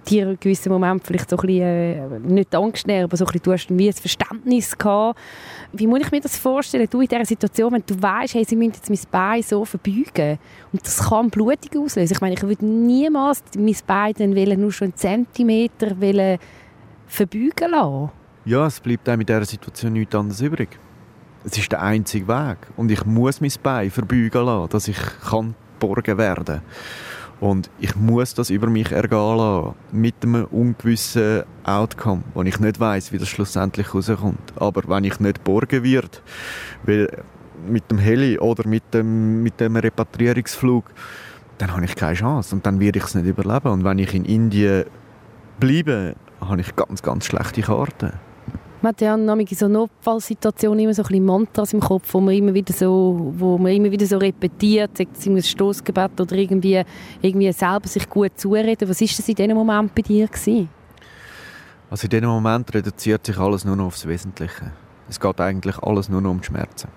dir 0.08 0.30
in 0.30 0.40
gewissen 0.40 0.70
Moment 0.70 1.06
vielleicht 1.06 1.30
so 1.30 1.36
ein 1.36 1.46
bisschen, 1.46 1.62
äh, 1.62 2.18
nicht 2.20 2.54
Angst 2.54 2.86
nehmen, 2.86 3.04
aber 3.04 3.16
so 3.16 3.24
ein 3.24 3.32
bisschen, 3.32 3.42
du 3.42 3.52
hast 3.52 3.70
ein 3.70 3.92
Verständnis 3.92 4.76
gehabt. 4.76 5.18
Wie 5.72 5.86
muss 5.86 6.00
ich 6.00 6.10
mir 6.10 6.20
das 6.20 6.36
vorstellen, 6.38 6.88
du 6.90 7.00
in 7.00 7.08
dieser 7.08 7.24
Situation, 7.24 7.72
wenn 7.72 7.84
du 7.86 8.00
weißt, 8.00 8.34
hey, 8.34 8.44
sie 8.44 8.56
müssen 8.56 8.72
jetzt 8.74 8.90
mein 8.90 9.00
Bein 9.10 9.42
so 9.42 9.64
verbeugen 9.64 10.38
und 10.72 10.84
das 10.84 11.08
kann 11.08 11.30
Blutung 11.30 11.84
auslösen. 11.84 12.14
Ich 12.14 12.20
meine, 12.20 12.34
ich 12.34 12.42
würde 12.42 12.64
niemals 12.64 13.42
mein 13.56 13.76
Bein 13.86 14.14
dann 14.14 14.36
wollen, 14.36 14.60
nur 14.60 14.72
schon 14.72 14.86
einen 14.86 14.96
Zentimeter 14.96 16.00
wollen 16.00 16.38
verbeugen 17.06 17.70
lassen. 17.70 18.10
Ja, 18.44 18.66
es 18.66 18.80
bleibt 18.80 19.08
einem 19.08 19.20
in 19.20 19.26
dieser 19.26 19.44
Situation 19.44 19.92
nichts 19.92 20.14
anderes 20.14 20.40
übrig 20.40 20.78
es 21.44 21.58
ist 21.58 21.72
der 21.72 21.82
einzige 21.82 22.28
Weg. 22.28 22.58
Und 22.76 22.90
ich 22.90 23.04
muss 23.04 23.40
mein 23.40 23.52
Bein 23.62 23.90
verbeugen 23.90 24.44
lassen, 24.44 24.70
dass 24.70 24.88
ich 24.88 24.98
kann 25.28 25.54
geborgen 25.78 26.18
werden 26.18 26.60
Und 27.40 27.70
ich 27.78 27.94
muss 27.94 28.34
das 28.34 28.50
über 28.50 28.68
mich 28.68 28.90
ergehen 28.90 29.36
lassen, 29.36 29.74
mit 29.92 30.16
einem 30.22 30.44
ungewissen 30.46 31.44
Outcome, 31.64 32.24
wo 32.34 32.42
ich 32.42 32.58
nicht 32.58 32.80
weiß, 32.80 33.12
wie 33.12 33.18
das 33.18 33.28
schlussendlich 33.28 33.94
rauskommt. 33.94 34.52
Aber 34.56 34.82
wenn 34.88 35.04
ich 35.04 35.20
nicht 35.20 35.38
geborgen 35.38 35.84
wird, 35.84 36.22
weil 36.82 37.08
mit 37.66 37.90
dem 37.90 37.98
Heli 37.98 38.38
oder 38.38 38.66
mit 38.68 38.92
dem, 38.92 39.42
mit 39.42 39.60
dem 39.60 39.76
Repatriierungsflug, 39.76 40.84
dann 41.58 41.72
habe 41.72 41.84
ich 41.84 41.96
keine 41.96 42.14
Chance 42.14 42.54
und 42.54 42.66
dann 42.66 42.80
werde 42.80 42.98
ich 42.98 43.04
es 43.04 43.14
nicht 43.14 43.26
überleben. 43.26 43.68
Und 43.68 43.84
wenn 43.84 43.98
ich 43.98 44.14
in 44.14 44.24
Indien 44.24 44.84
bleibe, 45.58 46.14
habe 46.40 46.60
ich 46.60 46.76
ganz, 46.76 47.02
ganz 47.02 47.26
schlechte 47.26 47.62
Karten. 47.62 48.12
Man 48.80 48.90
hat 48.90 49.00
ja 49.00 49.16
in 49.16 49.46
so 49.48 49.66
Notfallsituationen 49.66 50.78
immer 50.78 50.94
so 50.94 51.02
ein 51.02 51.08
bisschen 51.08 51.24
Mantras 51.24 51.72
im 51.72 51.80
Kopf, 51.80 52.14
wo 52.14 52.20
man 52.20 52.32
immer 52.32 52.54
wieder 52.54 52.72
so, 52.72 53.32
wo 53.36 53.58
man 53.58 53.72
immer 53.72 53.90
wieder 53.90 54.06
so 54.06 54.18
repetiert, 54.18 54.96
sagt 54.96 55.16
es 55.16 55.26
ein 55.26 55.42
Stoßgebet 55.42 56.20
oder 56.20 56.36
irgendwie, 56.36 56.80
irgendwie 57.20 57.50
selber 57.52 57.88
sich 57.88 58.08
gut 58.08 58.38
zureden. 58.38 58.88
Was 58.88 59.00
ist 59.00 59.18
das 59.18 59.28
in 59.28 59.34
diesem 59.34 59.56
Moment 59.56 59.92
bei 59.96 60.02
dir 60.02 60.28
gewesen? 60.28 60.68
Also 61.90 62.04
in 62.04 62.10
diesem 62.10 62.28
Moment 62.28 62.72
reduziert 62.72 63.26
sich 63.26 63.36
alles 63.36 63.64
nur 63.64 63.74
noch 63.74 63.86
aufs 63.86 64.06
Wesentliche. 64.06 64.70
Es 65.08 65.18
geht 65.18 65.40
eigentlich 65.40 65.78
alles 65.78 66.08
nur 66.08 66.20
noch 66.20 66.30
um 66.30 66.40
die 66.40 66.46
Schmerzen. 66.46 66.88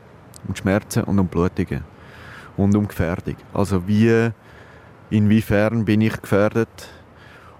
Um 0.47 0.53
die 0.53 0.59
Schmerzen 0.59 1.03
und 1.05 1.17
um 1.17 1.27
Blutungen. 1.27 1.83
Und 2.57 2.75
um 2.75 2.87
Gefährdung. 2.87 3.37
Also 3.55 3.87
wie, 3.87 4.29
inwiefern 5.09 5.83
bin 5.85 6.01
ich 6.01 6.21
gefährdet? 6.21 6.89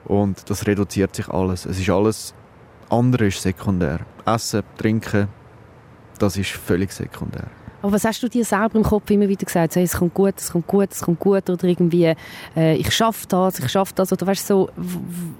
Und 0.05 0.47
das 0.47 0.67
reduziert 0.67 1.15
sich 1.15 1.27
alles. 1.29 1.65
Es 1.65 1.79
ist 1.79 1.89
alles 1.89 2.35
andere 2.91 3.27
ist 3.27 3.41
sekundär. 3.41 4.01
Essen, 4.25 4.63
Trinken, 4.77 5.27
das 6.19 6.37
ist 6.37 6.51
völlig 6.51 6.91
sekundär. 6.91 7.47
Aber 7.81 7.93
was 7.93 8.05
hast 8.05 8.21
du 8.21 8.29
dir 8.29 8.45
selber 8.45 8.75
im 8.75 8.83
Kopf 8.83 9.09
immer 9.09 9.27
wieder 9.27 9.45
gesagt? 9.45 9.73
So, 9.73 9.79
es 9.79 9.93
kommt 9.93 10.13
gut, 10.13 10.35
es 10.37 10.51
kommt 10.51 10.67
gut, 10.67 10.91
es 10.91 11.01
kommt 11.01 11.19
gut 11.19 11.49
oder 11.49 11.63
irgendwie 11.63 12.13
äh, 12.55 12.75
ich 12.75 12.91
schaffe 12.91 13.25
das, 13.27 13.57
ich 13.57 13.69
schaffe 13.69 13.93
das 13.95 14.13
oder 14.13 14.27
weißt 14.27 14.45
so, 14.45 14.69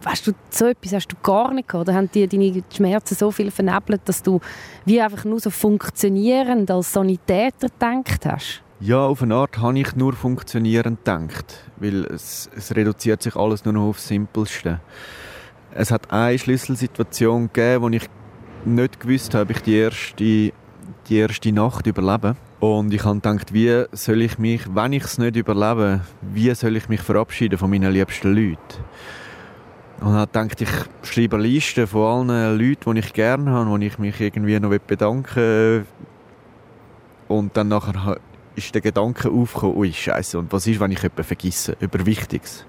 weißt 0.01 0.27
du 0.27 0.31
so 0.49 0.65
etwas 0.65 0.93
hast 0.93 1.07
du 1.07 1.15
gar 1.21 1.53
nicht 1.53 1.67
gehabt? 1.67 1.87
Oder 1.87 1.95
haben 1.95 2.09
dir 2.11 2.27
deine 2.27 2.63
Schmerzen 2.73 3.15
so 3.15 3.29
viel 3.29 3.51
vernebelt, 3.51 4.01
dass 4.05 4.23
du 4.23 4.39
wie 4.85 4.99
einfach 4.99 5.23
nur 5.23 5.39
so 5.39 5.51
funktionierend 5.51 6.71
als 6.71 6.93
Sanitäter 6.93 7.67
gedacht 7.67 8.25
hast? 8.25 8.63
Ja, 8.79 9.05
auf 9.05 9.21
eine 9.21 9.35
Art 9.35 9.59
habe 9.59 9.77
ich 9.77 9.95
nur 9.95 10.13
funktionierend 10.13 11.05
gedacht, 11.05 11.69
weil 11.77 12.05
es, 12.05 12.49
es 12.55 12.75
reduziert 12.75 13.21
sich 13.21 13.35
alles 13.35 13.63
nur 13.63 13.75
noch 13.75 13.89
aufs 13.89 14.07
Simpelste. 14.07 14.79
Es 15.73 15.91
hat 15.91 16.11
eine 16.11 16.39
Schlüsselsituation 16.39 17.51
gegeben, 17.53 17.83
wo 17.83 17.89
ich 17.89 18.09
nicht 18.65 18.99
gewusst 18.99 19.33
habe, 19.33 19.43
ob 19.43 19.51
ich 19.51 19.61
die 19.63 19.75
erste, 19.75 20.15
die 20.23 20.53
erste 21.09 21.51
Nacht 21.51 21.87
überlebe. 21.87 22.35
Und 22.59 22.93
ich 22.93 23.03
habe 23.03 23.15
gedacht, 23.15 23.53
wie 23.53 23.85
soll 23.91 24.21
ich 24.21 24.37
mich, 24.37 24.61
wenn 24.73 24.93
ich 24.93 25.03
es 25.03 25.17
nicht 25.17 25.35
überlebe, 25.35 26.01
wie 26.21 26.53
soll 26.53 26.75
ich 26.75 26.89
mich 26.89 27.01
verabschieden 27.01 27.57
von 27.57 27.69
meinen 27.69 27.91
liebsten 27.91 28.35
Leuten? 28.35 28.83
Und 29.99 30.13
habe 30.13 30.31
gedacht, 30.31 30.61
ich 30.61 30.69
schreibe 31.03 31.37
eine 31.37 31.47
Liste 31.47 31.87
von 31.87 32.29
allen 32.29 32.57
Leuten, 32.57 32.93
die 32.93 32.99
ich 32.99 33.13
gerne 33.13 33.51
habe, 33.51 33.69
wo 33.69 33.77
ich 33.77 33.97
mich 33.99 34.19
irgendwie 34.19 34.59
noch 34.59 34.77
bedanken. 34.79 35.85
Und 37.27 37.55
dann 37.55 37.67
nachher 37.69 38.17
ist 38.55 38.73
der 38.73 38.81
Gedanke 38.81 39.29
aufgekommen, 39.29 39.77
ui, 39.77 39.93
Scheiße, 39.93 40.37
und 40.37 40.51
was 40.51 40.67
ist, 40.67 40.79
wenn 40.79 40.91
ich 40.91 41.01
jemanden 41.01 41.23
vergesse, 41.23 41.77
über 41.79 42.05
Wichtiges? 42.05 42.65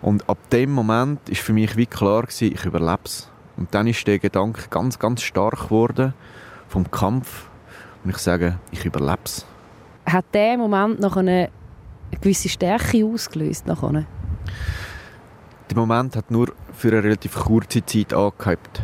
Und 0.00 0.28
ab 0.28 0.38
dem 0.50 0.72
Moment 0.72 1.28
ist 1.28 1.40
für 1.40 1.52
mich 1.52 1.76
wie 1.76 1.86
klar 1.86 2.22
gewesen, 2.22 2.52
ich 2.54 2.64
überlebe 2.64 3.00
es. 3.04 3.31
Und 3.62 3.72
dann 3.72 3.86
ist 3.86 4.04
der 4.08 4.18
Gedanke 4.18 4.62
ganz, 4.70 4.98
ganz 4.98 5.22
stark 5.22 5.68
geworden 5.68 6.14
vom 6.66 6.90
Kampf. 6.90 7.48
Und 8.02 8.10
ich 8.10 8.18
sage, 8.18 8.58
ich 8.72 8.84
überlebe 8.84 9.20
es. 9.24 9.46
Hat 10.04 10.24
der 10.34 10.58
Moment 10.58 10.98
noch 10.98 11.16
eine 11.16 11.48
gewisse 12.20 12.48
Stärke 12.48 13.04
ausgelöst? 13.06 13.64
Der 13.68 14.04
Moment 15.76 16.16
hat 16.16 16.32
nur 16.32 16.52
für 16.72 16.88
eine 16.88 17.04
relativ 17.04 17.36
kurze 17.36 17.86
Zeit 17.86 18.12
angehypt. 18.12 18.82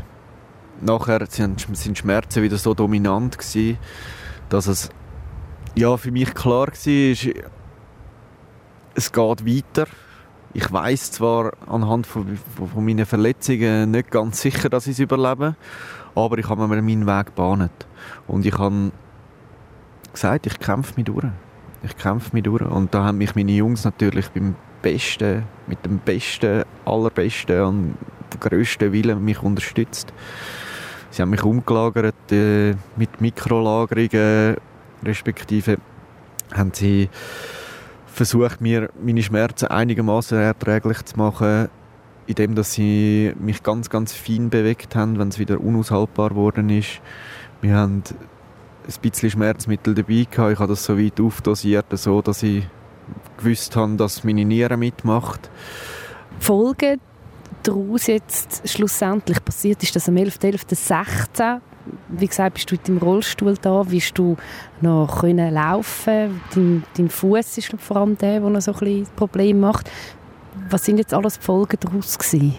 Nachher 0.81 1.27
sind, 1.29 1.67
sind 1.77 1.99
Schmerzen 1.99 2.45
wieder 2.45 2.57
so 2.57 2.73
dominant 2.73 3.37
gewesen, 3.37 3.79
dass 4.49 4.69
es 4.69 4.91
ja, 5.75 5.97
für 5.97 6.13
mich 6.13 6.33
klar 6.35 6.69
war, 6.69 7.35
es 8.95 9.13
geht 9.13 9.45
weiter. 9.45 9.89
Ich 10.55 10.73
weiß 10.73 11.13
zwar 11.13 11.53
anhand 11.67 12.07
von, 12.07 12.39
von, 12.57 12.85
meinen 12.85 13.05
Verletzungen 13.05 13.91
nicht 13.91 14.11
ganz 14.11 14.41
sicher, 14.41 14.69
dass 14.69 14.87
ich 14.87 14.93
es 14.93 14.99
überlebe, 14.99 15.57
aber 16.15 16.39
ich 16.39 16.49
habe 16.49 16.67
mir 16.67 16.83
meinen 16.83 17.07
Weg 17.07 17.27
gebahnt. 17.27 17.87
Und 18.27 18.47
ich 18.47 18.57
habe 18.59 18.93
gesagt, 20.13 20.47
ich 20.47 20.59
kämpfe 20.59 20.95
mich 20.97 21.05
durch. 21.05 21.27
Ich 21.83 21.97
kämpfe 21.97 22.31
mich 22.33 22.45
durch. 22.45 22.63
Und 22.63 22.95
da 22.95 23.05
haben 23.05 23.19
mich 23.19 23.35
meine 23.35 23.53
Jungs 23.53 23.85
natürlich 23.85 24.29
beim 24.31 24.55
Besten, 24.83 25.45
mit 25.67 25.85
dem 25.85 25.99
Besten, 25.99 26.65
Allerbesten 26.85 27.61
und 27.63 27.95
grössten 28.41 28.93
Willen 28.93 29.25
mich 29.25 29.43
unterstützt. 29.43 30.13
Sie 31.11 31.23
haben 31.23 31.31
mich 31.31 31.43
umgelagert 31.43 32.33
äh, 32.33 32.75
mit 32.97 33.21
Mikrolagerungen, 33.21 34.57
respektive 35.05 35.79
haben 36.55 36.73
sie 36.73 37.09
versucht, 38.19 38.61
mir 38.61 38.91
meine 39.03 39.23
Schmerzen 39.23 39.69
einigermaßen 39.69 40.39
erträglich 40.39 41.05
zu 41.05 41.17
machen, 41.17 41.69
indem 42.27 42.55
dass 42.55 42.73
sie 42.73 43.33
mich 43.39 43.63
ganz, 43.63 43.89
ganz 43.89 44.13
fein 44.13 44.51
bewegt 44.51 44.95
haben, 44.95 45.19
wenn 45.19 45.29
es 45.29 45.39
wieder 45.39 45.61
unaushaltbar 45.61 46.31
geworden 46.31 46.69
ist. 46.69 47.01
Wir 47.63 47.77
haben 47.77 48.03
ein 48.05 49.01
bisschen 49.01 49.31
Schmerzmittel 49.31 49.95
dabei 49.95 50.27
gehabt. 50.31 50.53
Ich 50.53 50.59
habe 50.59 50.69
das 50.69 50.85
so 50.85 50.99
weit 50.99 51.21
aufdosiert, 51.21 51.87
so 51.93 52.21
dass 52.21 52.43
ich 52.43 52.67
gewusst 53.39 53.77
habe, 53.77 53.97
dass 53.97 54.25
meine 54.25 54.45
Niere 54.45 54.77
mitmacht. 54.77 55.49
Folgen 56.41 57.01
daraus 57.63 58.09
jetzt 58.09 58.69
schlussendlich 58.69 59.45
passiert 59.45 59.83
ist, 59.83 59.95
dass 59.95 60.09
am 60.09 60.17
11.11.16 60.17 61.61
wie 62.09 62.27
gesagt, 62.27 62.55
bist 62.55 62.71
du 62.71 62.75
in 62.75 62.83
deinem 62.85 62.99
Rollstuhl 62.99 63.55
da, 63.61 63.83
bist 63.83 64.17
du 64.19 64.37
noch 64.81 65.21
können 65.21 65.53
laufen 65.53 66.41
dein, 66.55 66.85
dein 66.97 67.09
Fuß 67.09 67.59
ist 67.59 67.75
vor 67.79 67.99
allem 67.99 68.17
der, 68.19 68.41
der 68.41 68.51
noch 68.51 68.61
so 68.61 68.73
ein 68.73 68.79
bisschen 68.79 69.07
Problem 69.17 69.61
macht. 69.61 69.91
Was 70.71 70.85
sind 70.85 70.99
jetzt 70.99 71.15
alles 71.15 71.39
die 71.39 71.45
Folgen 71.45 71.79
daraus 71.81 72.19
gewesen? 72.19 72.55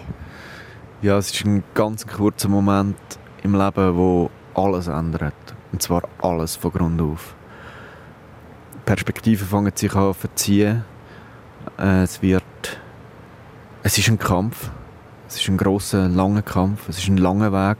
Ja, 1.02 1.18
es 1.18 1.32
ist 1.32 1.44
ein 1.44 1.64
ganz 1.74 2.06
kurzer 2.06 2.48
Moment 2.48 2.96
im 3.42 3.54
Leben, 3.54 3.96
wo 3.96 4.30
alles 4.54 4.86
ändert. 4.86 5.34
Und 5.72 5.82
zwar 5.82 6.02
alles 6.20 6.56
von 6.56 6.72
Grund 6.72 7.00
auf. 7.00 7.34
Perspektiven 8.84 9.46
fangen 9.46 9.72
sich 9.74 9.94
an 9.94 10.12
zu 10.12 10.20
verziehen. 10.20 10.84
Äh, 11.78 12.02
es 12.02 12.20
wird... 12.22 12.42
Es 13.82 13.96
ist 13.96 14.08
ein 14.08 14.18
Kampf. 14.18 14.70
Es 15.28 15.36
ist 15.36 15.48
ein 15.48 15.56
großer, 15.56 16.08
langer 16.08 16.42
Kampf. 16.42 16.88
Es 16.88 16.98
ist 16.98 17.08
ein 17.08 17.16
langer 17.16 17.52
Weg. 17.52 17.78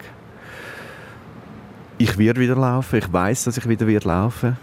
Ich 2.00 2.16
werde 2.16 2.40
wieder 2.40 2.56
laufen. 2.56 2.96
Ich 2.96 3.12
weiß, 3.12 3.44
dass 3.44 3.58
ich 3.58 3.68
wieder 3.68 3.86
wird 3.86 4.04
laufen. 4.04 4.56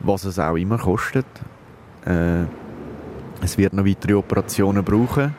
Was 0.00 0.24
es 0.24 0.40
auch 0.40 0.56
immer 0.56 0.76
kostet. 0.76 1.24
Äh, 2.04 2.46
es 3.40 3.56
wird 3.56 3.74
noch 3.74 3.86
weitere 3.86 4.14
Operationen 4.14 4.82
brauchen. 4.82 5.36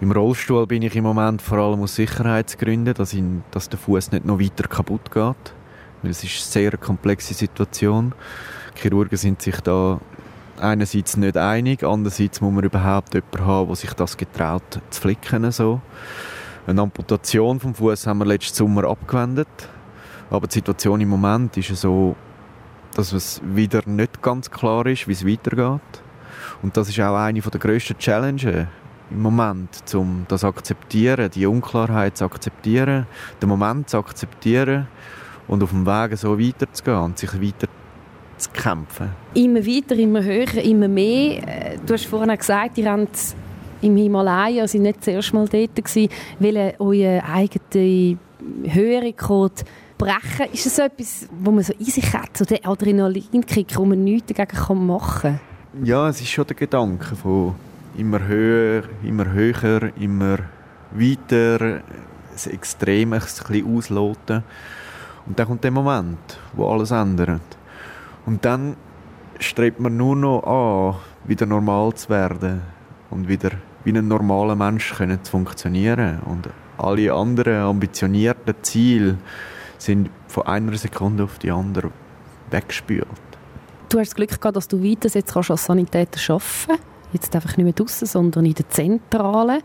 Im 0.00 0.10
Rollstuhl 0.10 0.66
bin 0.66 0.80
ich 0.80 0.96
im 0.96 1.04
Moment 1.04 1.42
vor 1.42 1.58
allem 1.58 1.82
aus 1.82 1.96
Sicherheitsgründen, 1.96 2.94
dass, 2.94 3.12
ich, 3.12 3.22
dass 3.50 3.68
der 3.68 3.78
Fuß 3.78 4.12
nicht 4.12 4.24
noch 4.24 4.40
weiter 4.40 4.66
kaputt 4.66 5.10
geht. 5.10 5.52
Weil 6.00 6.10
es 6.12 6.24
ist 6.24 6.56
eine 6.56 6.64
sehr 6.64 6.78
komplexe 6.78 7.34
Situation. 7.34 8.14
Die 8.74 8.80
Chirurgen 8.80 9.18
sind 9.18 9.42
sich 9.42 9.60
da 9.60 10.00
einerseits 10.58 11.18
nicht 11.18 11.36
einig, 11.36 11.84
andererseits 11.84 12.40
muss 12.40 12.54
man 12.54 12.64
überhaupt 12.64 13.12
jemanden 13.12 13.44
haben, 13.44 13.66
der 13.66 13.76
sich 13.76 13.92
das 13.92 14.16
getraut 14.16 14.80
zu 14.88 15.00
flicken. 15.02 15.52
So. 15.52 15.82
Eine 16.66 16.80
Amputation 16.80 17.60
vom 17.60 17.74
Fuß 17.74 18.06
haben 18.06 18.20
wir 18.20 18.24
letzten 18.24 18.56
Sommer 18.56 18.84
abgewendet, 18.84 19.48
aber 20.30 20.46
die 20.46 20.54
Situation 20.54 21.00
im 21.00 21.08
Moment 21.08 21.56
ist 21.56 21.74
so, 21.76 22.16
dass 22.94 23.12
es 23.12 23.40
wieder 23.44 23.82
nicht 23.86 24.22
ganz 24.22 24.50
klar 24.50 24.86
ist, 24.86 25.08
wie 25.08 25.12
es 25.12 25.26
weitergeht. 25.26 26.02
Und 26.62 26.76
das 26.76 26.88
ist 26.88 27.00
auch 27.00 27.16
eine 27.16 27.40
der 27.40 27.60
grössten 27.60 27.96
Challenges 27.98 28.66
im 29.10 29.22
Moment, 29.22 29.82
um 29.94 30.26
das 30.28 30.44
akzeptieren, 30.44 31.30
die 31.30 31.46
Unklarheit 31.46 32.16
zu 32.16 32.24
akzeptieren, 32.24 33.06
den 33.40 33.48
Moment 33.48 33.88
zu 33.88 33.98
akzeptieren 33.98 34.86
und 35.46 35.62
auf 35.62 35.70
dem 35.70 35.86
Weg 35.86 36.16
so 36.18 36.38
weiterzugehen 36.38 36.98
und 36.98 37.18
sich 37.18 37.32
weiter 37.40 37.68
zu 38.36 38.50
kämpfen. 38.50 39.10
Immer 39.34 39.64
weiter, 39.64 39.96
immer 39.96 40.22
höher, 40.22 40.62
immer 40.62 40.88
mehr. 40.88 41.38
Äh, 41.48 41.78
du 41.84 41.94
hast 41.94 42.06
vorhin 42.06 42.36
gesagt, 42.36 42.78
ihr 42.78 42.90
habt 42.90 43.34
im 43.80 43.96
Himalaya, 43.96 44.62
also 44.62 44.78
nicht 44.78 44.98
das 45.00 45.08
erste 45.08 45.36
Mal 45.36 45.48
dort 45.48 45.70
weil 46.38 46.74
euer 46.78 47.22
eigener 47.24 48.18
Höherrekord 48.64 49.64
brechen. 49.98 50.52
Ist 50.52 50.64
das 50.66 50.76
so 50.76 50.82
etwas, 50.82 51.28
wo 51.40 51.50
man 51.50 51.64
so 51.64 51.72
in 51.74 51.84
sich 51.84 52.12
hat, 52.14 52.36
so 52.36 52.44
der 52.44 52.66
Adrenalinkick, 52.66 53.76
wo 53.76 53.84
man 53.84 54.04
nichts 54.04 54.32
dagegen 54.32 54.86
machen 54.86 55.38
kann? 55.74 55.84
Ja, 55.84 56.08
es 56.08 56.20
ist 56.20 56.30
schon 56.30 56.46
der 56.46 56.56
Gedanke 56.56 57.14
von 57.16 57.54
immer 57.96 58.26
höher, 58.26 58.84
immer 59.02 59.32
höher, 59.32 59.90
immer 59.98 60.38
weiter, 60.92 61.82
das 62.32 62.46
Extreme 62.46 63.16
ein 63.16 63.22
bisschen 63.22 63.76
ausloten. 63.76 64.44
Und 65.26 65.38
dann 65.38 65.46
kommt 65.46 65.64
der 65.64 65.70
Moment, 65.70 66.38
wo 66.54 66.70
alles 66.70 66.90
ändert. 66.90 67.42
Und 68.24 68.44
dann 68.44 68.76
strebt 69.38 69.80
man 69.80 69.96
nur 69.96 70.16
noch 70.16 70.42
an, 70.44 71.28
wieder 71.28 71.46
normal 71.46 71.92
zu 71.94 72.08
werden 72.08 72.62
und 73.10 73.28
wieder 73.28 73.50
wie 73.84 73.92
ein 73.92 74.08
normaler 74.08 74.54
Mensch 74.54 74.94
zu 74.94 75.30
funktionieren. 75.30 76.20
Und 76.24 76.48
alle 76.78 77.12
anderen 77.12 77.62
ambitionierten 77.62 78.54
Ziele 78.62 79.18
sind 79.78 80.10
von 80.26 80.46
einer 80.46 80.76
Sekunde 80.76 81.24
auf 81.24 81.38
die 81.38 81.50
andere 81.50 81.90
weggespült. 82.50 83.06
Du 83.88 83.98
hast 83.98 84.08
das 84.08 84.14
Glück 84.14 84.40
gehabt, 84.40 84.56
dass 84.56 84.68
du 84.68 84.82
weiter 84.82 85.08
jetzt 85.08 85.32
kannst 85.32 85.50
als 85.50 85.64
Sanitäter 85.64 86.20
arbeiten 86.34 86.44
kannst. 86.66 86.82
Jetzt 87.12 87.34
einfach 87.34 87.56
nicht 87.56 87.64
mehr 87.64 87.72
draußen, 87.72 88.06
sondern 88.06 88.44
in 88.44 88.54
der 88.54 88.68
Zentrale. 88.68 89.62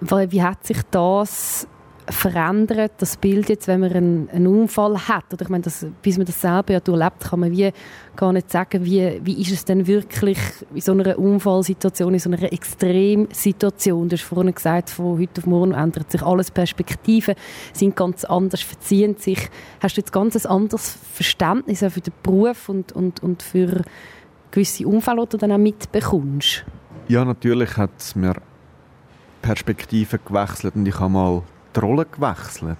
Wie 0.00 0.42
hat 0.42 0.66
sich 0.66 0.78
das 0.90 1.66
verändert, 2.10 2.92
das 2.98 3.16
Bild 3.16 3.48
jetzt, 3.48 3.68
wenn 3.68 3.80
man 3.80 3.92
einen, 3.92 4.30
einen 4.30 4.46
Unfall 4.46 5.08
hat? 5.08 5.24
Oder 5.32 5.42
ich 5.42 5.48
meine, 5.48 5.62
das, 5.62 5.86
bis 6.02 6.16
man 6.16 6.26
das 6.26 6.40
selber 6.40 6.72
ja 6.72 6.80
durchlebt, 6.80 7.20
kann 7.20 7.40
man 7.40 7.50
wie 7.50 7.70
gar 8.16 8.32
nicht 8.32 8.50
sagen, 8.50 8.84
wie, 8.84 9.20
wie 9.24 9.40
ist 9.40 9.52
es 9.52 9.64
denn 9.64 9.86
wirklich 9.86 10.38
in 10.74 10.80
so 10.80 10.92
einer 10.92 11.18
Unfallsituation, 11.18 12.14
in 12.14 12.20
so 12.20 12.30
einer 12.30 12.52
Extremsituation? 12.52 14.08
Du 14.08 14.16
hast 14.16 14.24
vorhin 14.24 14.54
gesagt, 14.54 14.90
von 14.90 15.18
heute 15.18 15.40
auf 15.40 15.46
morgen 15.46 15.72
ändert 15.72 16.10
sich 16.10 16.22
alles, 16.22 16.50
Perspektiven 16.50 17.34
sind 17.72 17.96
ganz 17.96 18.24
anders, 18.24 18.60
verziehen 18.60 19.16
sich. 19.16 19.48
Hast 19.80 19.96
du 19.96 20.00
jetzt 20.00 20.12
ganz 20.12 20.36
ein 20.36 20.50
anderes 20.50 20.98
Verständnis 21.12 21.82
auch 21.82 21.90
für 21.90 22.00
den 22.00 22.12
Beruf 22.22 22.68
und, 22.68 22.92
und, 22.92 23.22
und 23.22 23.42
für 23.42 23.82
gewisse 24.50 24.86
Unfälle, 24.86 25.22
die 25.22 25.28
du 25.30 25.36
dann 25.38 25.52
auch 25.52 25.58
mitbekommst? 25.58 26.64
Ja, 27.08 27.24
natürlich 27.24 27.76
hat 27.76 27.90
es 27.98 28.14
mir 28.14 28.34
Perspektiven 29.42 30.20
gewechselt 30.24 30.76
und 30.76 30.86
ich 30.86 30.98
habe 31.00 31.10
mal 31.10 31.42
die 31.74 31.80
Rolle 31.80 32.06
gewechselt. 32.06 32.78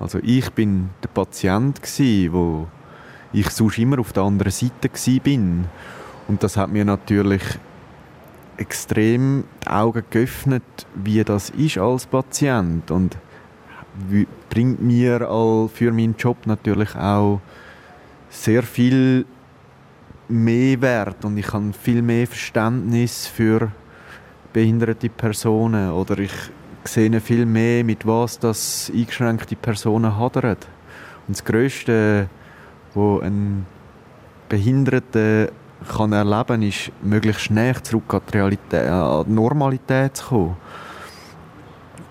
Also 0.00 0.18
ich 0.22 0.50
bin 0.50 0.90
der 1.02 1.08
Patient 1.08 1.80
gsi, 1.82 2.28
wo 2.30 2.66
ich 3.32 3.48
sonst 3.50 3.78
immer 3.78 3.98
auf 3.98 4.12
der 4.12 4.24
anderen 4.24 4.52
Seite 4.52 4.88
gsi 4.88 5.20
bin. 5.20 5.66
Und 6.28 6.42
das 6.42 6.56
hat 6.56 6.70
mir 6.70 6.84
natürlich 6.84 7.42
extrem 8.56 9.44
die 9.64 9.68
Augen 9.68 10.04
geöffnet, 10.10 10.62
wie 10.94 11.22
das 11.24 11.50
ist 11.50 11.78
als 11.78 12.06
Patient. 12.06 12.90
Und 12.90 13.16
bringt 14.50 14.82
mir 14.82 15.28
all 15.28 15.68
für 15.68 15.92
meinen 15.92 16.16
Job 16.16 16.46
natürlich 16.46 16.94
auch 16.96 17.40
sehr 18.30 18.62
viel 18.62 19.26
mehr 20.28 20.80
Wert. 20.80 21.24
Und 21.24 21.36
ich 21.36 21.52
habe 21.52 21.72
viel 21.72 22.02
mehr 22.02 22.26
Verständnis 22.26 23.26
für 23.26 23.70
behinderte 24.52 25.08
Personen. 25.08 25.90
Oder 25.92 26.18
ich 26.18 26.32
sehe 26.88 27.20
viel 27.20 27.46
mehr, 27.46 27.84
mit 27.84 28.06
was 28.06 28.38
das 28.38 28.90
eingeschränkte 28.94 29.56
Personen 29.56 30.16
hadern. 30.18 30.56
Und 31.26 31.36
das 31.36 31.44
Größte, 31.44 32.28
was 32.94 33.22
ein 33.22 33.66
Behinderter 34.48 35.48
kann 35.88 36.12
erleben 36.12 36.46
kann, 36.46 36.62
ist, 36.62 36.92
möglichst 37.02 37.42
schnell 37.42 37.74
zurück 37.82 38.14
an 38.14 38.20
die, 38.30 38.36
Realität, 38.36 38.88
an 38.88 39.24
die 39.26 39.32
Normalität 39.32 40.16
zu 40.16 40.26
kommen. 40.26 40.56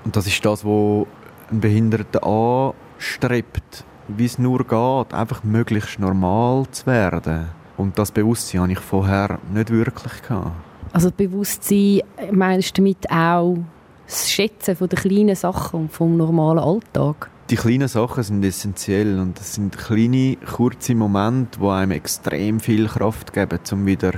Und 0.03 0.15
das 0.15 0.27
ist 0.27 0.43
das, 0.45 0.65
was 0.65 1.07
ein 1.51 1.59
Behinderter 1.59 2.23
anstrebt, 2.23 3.85
wie 4.07 4.25
es 4.25 4.37
nur 4.37 4.59
geht, 4.59 5.13
einfach 5.13 5.43
möglichst 5.43 5.99
normal 5.99 6.65
zu 6.71 6.85
werden. 6.85 7.49
Und 7.77 7.97
das 7.97 8.11
Bewusstsein 8.11 8.61
hatte 8.61 8.71
ich 8.73 8.79
vorher 8.79 9.39
nicht 9.51 9.69
wirklich. 9.69 10.21
Gehabt. 10.21 10.51
Also 10.91 11.09
Bewusstsein, 11.11 12.01
meinst 12.31 12.77
du 12.77 12.81
damit 12.81 13.09
auch 13.09 13.57
das 14.05 14.31
Schätzen 14.31 14.75
von 14.75 14.89
den 14.89 14.99
kleinen 14.99 15.35
Sachen 15.35 15.81
und 15.81 15.91
vom 15.91 16.17
normalen 16.17 16.59
Alltag? 16.59 17.29
Die 17.49 17.55
kleinen 17.55 17.87
Sachen 17.87 18.23
sind 18.23 18.43
essentiell 18.43 19.19
und 19.19 19.37
das 19.37 19.55
sind 19.55 19.77
kleine, 19.77 20.37
kurze 20.37 20.95
Momente, 20.95 21.59
die 21.59 21.67
einem 21.67 21.91
extrem 21.91 22.59
viel 22.59 22.87
Kraft 22.87 23.33
geben, 23.33 23.59
um 23.71 23.85
wieder 23.85 24.13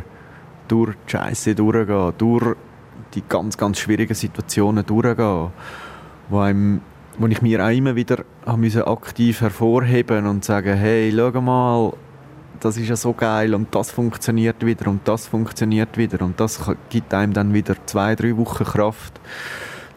durch 0.68 0.96
die 1.08 1.12
Scheiße 1.12 1.56
durchzugehen, 1.56 2.14
durch 2.18 2.56
die 3.14 3.24
ganz, 3.28 3.58
ganz 3.58 3.80
schwierigen 3.80 4.14
Situationen 4.14 4.86
durchzugehen, 4.86 5.52
wo, 6.30 6.40
einem, 6.40 6.82
wo 7.18 7.28
ich 7.28 7.42
mir 7.42 7.66
auch 7.66 7.70
immer 7.70 7.96
wieder 7.96 8.24
aktiv 8.86 9.42
hervorheben 9.42 10.28
und 10.28 10.46
sagen, 10.46 10.76
hey, 10.76 11.14
schau 11.16 11.42
mal, 11.42 11.94
das 12.60 12.78
ist 12.78 12.90
ja 12.90 12.96
so 12.96 13.14
geil 13.14 13.54
und 13.54 13.74
das 13.74 13.92
funktioniert 13.92 14.66
wieder 14.66 14.88
und 14.88 15.08
das 15.08 15.28
funktioniert 15.28 15.98
wieder 15.98 16.24
und 16.24 16.40
das 16.40 16.60
gibt 16.90 17.14
einem 17.14 17.34
dann 17.34 17.54
wieder 17.54 17.76
zwei, 17.86 18.16
drei 18.16 18.38
Wochen 18.38 18.64
Kraft, 18.64 19.20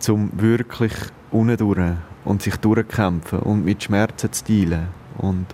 um 0.08 0.30
wirklich 0.34 0.92
unten 1.30 1.98
und 2.24 2.42
sich 2.42 2.56
durchkämpfen 2.56 3.40
und 3.40 3.64
mit 3.64 3.82
Schmerzen 3.82 4.32
zu 4.32 4.44
dealen 4.44 4.88
und 5.18 5.46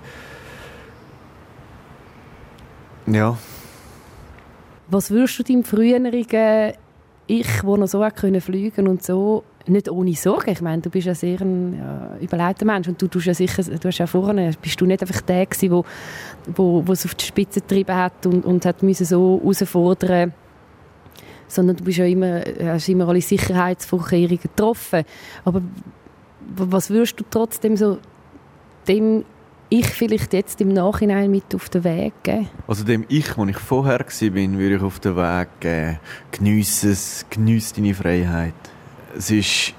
ja. 3.07 3.37
Was 4.89 5.11
würdest 5.11 5.39
du 5.39 5.43
deinem 5.43 5.65
früheren 5.65 6.07
Ich, 7.27 7.65
wo 7.65 7.77
noch 7.77 7.87
so 7.87 8.07
können 8.15 8.41
fliegen 8.41 8.89
und 8.89 9.03
so 9.03 9.45
nicht 9.67 9.89
ohne 9.89 10.15
Sorge. 10.15 10.51
Ich 10.51 10.61
meine, 10.61 10.83
du 10.83 10.91
bist 10.91 11.07
ja 11.07 11.15
sehr 11.15 11.41
ein 11.41 11.75
ja, 11.75 12.17
überlegter 12.21 12.67
Mensch 12.67 12.89
und 12.89 13.01
du 13.01 13.09
tust 13.09 13.27
ja 13.27 13.35
sicher, 13.35 13.63
du 13.63 13.89
hast 13.89 13.99
ja 13.99 14.07
vorne, 14.07 14.51
bist 14.61 14.81
du 14.81 14.87
nicht 14.87 15.01
einfach 15.01 15.23
der 15.23 15.47
gewesen, 15.47 15.71
wo, 15.71 15.85
wo, 16.55 16.87
wo 16.87 16.93
es 16.93 17.05
auf 17.05 17.15
die 17.15 17.25
Spitze 17.25 17.61
getrieben 17.61 17.97
hat 17.97 18.27
und, 18.27 18.45
und 18.45 18.65
hat 18.67 18.83
müssen 18.83 19.07
so 19.07 19.41
herausfordern 19.43 20.35
sondern 21.55 21.77
du 21.77 21.85
bist 21.85 21.99
ja 21.99 22.05
immer, 22.05 22.43
hast 22.65 22.89
immer 22.89 23.09
alle 23.09 23.21
Sicherheitsvorkehrungen 23.21 24.41
getroffen. 24.41 25.05
Aber 25.45 25.63
was 26.57 26.91
würdest 26.91 27.19
du 27.21 27.25
trotzdem 27.31 27.77
so 27.77 27.99
dem 28.87 29.25
ich 29.71 29.87
vielleicht 29.87 30.35
jetzt 30.35 30.61
im 30.61 30.69
Nachhinein 30.69 31.31
mit 31.31 31.55
auf 31.55 31.71
den 31.71 31.85
Weg 31.85 32.13
geben? 32.23 32.51
Also 32.69 32.85
dem 32.85 33.07
Ich, 33.09 33.37
wo 33.37 33.47
ich 33.47 33.57
vorher 33.57 34.01
war, 34.01 34.35
würde 34.35 34.77
ich 34.77 34.83
auf 34.83 35.01
den 35.01 35.17
Weg 35.17 35.49
geben. 35.61 35.99
Geniesse 36.31 36.91
es, 36.91 37.25
geniesse 37.31 37.77
deine 37.77 37.95
Freiheit 37.95 38.55
es 39.17 39.31
ist 39.31 39.75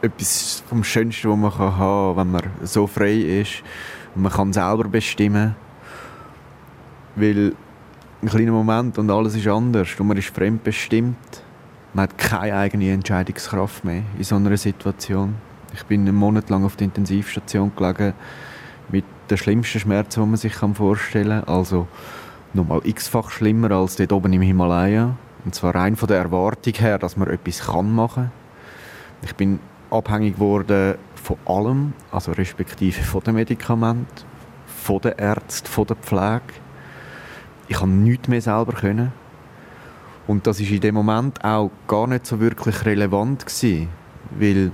etwas 0.00 0.62
vom 0.68 0.84
Schönsten, 0.84 1.30
was 1.30 1.38
man 1.38 1.58
haben 1.58 2.16
kann, 2.16 2.16
wenn 2.16 2.32
man 2.32 2.66
so 2.66 2.86
frei 2.86 3.14
ist. 3.14 3.62
Man 4.14 4.32
kann 4.32 4.52
selber 4.52 4.84
bestimmen. 4.84 5.54
Weil 7.14 7.54
ein 8.22 8.28
kleiner 8.28 8.52
Moment 8.52 8.98
und 8.98 9.10
alles 9.10 9.34
ist 9.34 9.46
anders 9.48 9.88
und 9.98 10.06
man 10.06 10.16
ist 10.16 10.34
fremdbestimmt. 10.34 11.16
Man 11.94 12.04
hat 12.04 12.18
keine 12.18 12.56
eigene 12.56 12.90
Entscheidungskraft 12.92 13.84
mehr 13.84 14.02
in 14.16 14.24
so 14.24 14.36
einer 14.36 14.56
Situation. 14.56 15.34
Ich 15.74 15.84
bin 15.84 16.02
einen 16.02 16.16
Monat 16.16 16.48
lang 16.48 16.64
auf 16.64 16.76
der 16.76 16.86
Intensivstation 16.86 17.72
gelegen 17.74 18.14
mit 18.90 19.04
den 19.28 19.36
schlimmsten 19.36 19.80
Schmerzen, 19.80 20.22
die 20.22 20.28
man 20.28 20.36
sich 20.36 20.54
vorstellen 20.54 21.44
kann. 21.44 21.54
Also 21.54 21.88
nochmal 22.54 22.80
x-fach 22.84 23.30
schlimmer 23.30 23.70
als 23.72 23.96
dort 23.96 24.12
oben 24.12 24.32
im 24.32 24.42
Himalaya. 24.42 25.16
Und 25.44 25.54
zwar 25.54 25.74
rein 25.74 25.96
von 25.96 26.08
der 26.08 26.18
Erwartung 26.18 26.74
her, 26.74 26.98
dass 26.98 27.16
man 27.16 27.28
etwas 27.28 27.66
machen 27.66 28.14
kann 28.14 28.42
ich 29.24 29.34
bin 29.34 29.60
abhängig 29.90 30.34
geworden 30.34 30.96
von 31.14 31.36
allem, 31.46 31.92
also 32.10 32.32
respektive 32.32 33.02
von 33.02 33.22
den 33.22 33.34
Medikamenten, 33.34 34.24
von 34.66 35.00
den 35.00 35.12
Ärzten, 35.12 35.68
von 35.68 35.86
der 35.86 35.96
Pflege. 35.96 36.61
Ich 37.72 37.80
habe 37.80 37.90
nichts 37.90 38.28
mehr 38.28 38.42
selber 38.42 38.74
können. 38.74 39.12
Und 40.26 40.46
das 40.46 40.60
ist 40.60 40.70
in 40.70 40.80
dem 40.80 40.94
Moment 40.94 41.42
auch 41.42 41.70
gar 41.88 42.06
nicht 42.06 42.26
so 42.26 42.38
wirklich 42.38 42.84
relevant 42.84 43.46
gewesen, 43.46 43.88
weil 44.38 44.72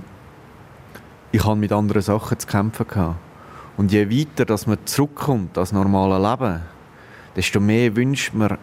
ich 1.31 1.45
habe 1.45 1.55
mit 1.55 1.71
anderen 1.71 2.01
Sachen 2.01 2.37
zu 2.37 2.45
kämpfen 2.45 2.85
hatte. 2.87 3.15
Und 3.77 3.93
je 3.93 4.11
weiter 4.11 4.43
dass 4.43 4.67
man 4.67 4.79
zurückkommt 4.83 5.57
als 5.57 5.71
normale 5.71 6.17
Leben, 6.29 6.59
desto 7.37 7.61
mehr 7.61 7.95
wünscht 7.95 8.33
man 8.33 8.57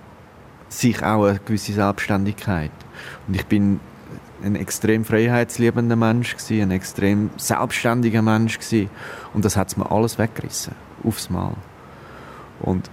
sich 0.68 1.02
auch 1.02 1.24
eine 1.24 1.38
gewisse 1.38 1.72
Selbstständigkeit. 1.72 2.72
Und 3.26 3.36
ich 3.36 3.46
bin 3.46 3.80
ein 4.44 4.54
extrem 4.54 5.06
freiheitsliebender 5.06 5.96
Mensch 5.96 6.36
gewesen, 6.36 6.60
ein 6.60 6.72
extrem 6.72 7.30
selbstständiger 7.38 8.20
Mensch 8.20 8.58
gewesen. 8.58 8.90
und 9.32 9.46
das 9.46 9.56
hat 9.56 9.74
mir 9.78 9.90
alles 9.90 10.18
weggerissen, 10.18 10.74
aufs 11.04 11.30
Mal. 11.30 11.54
Und 12.60 12.90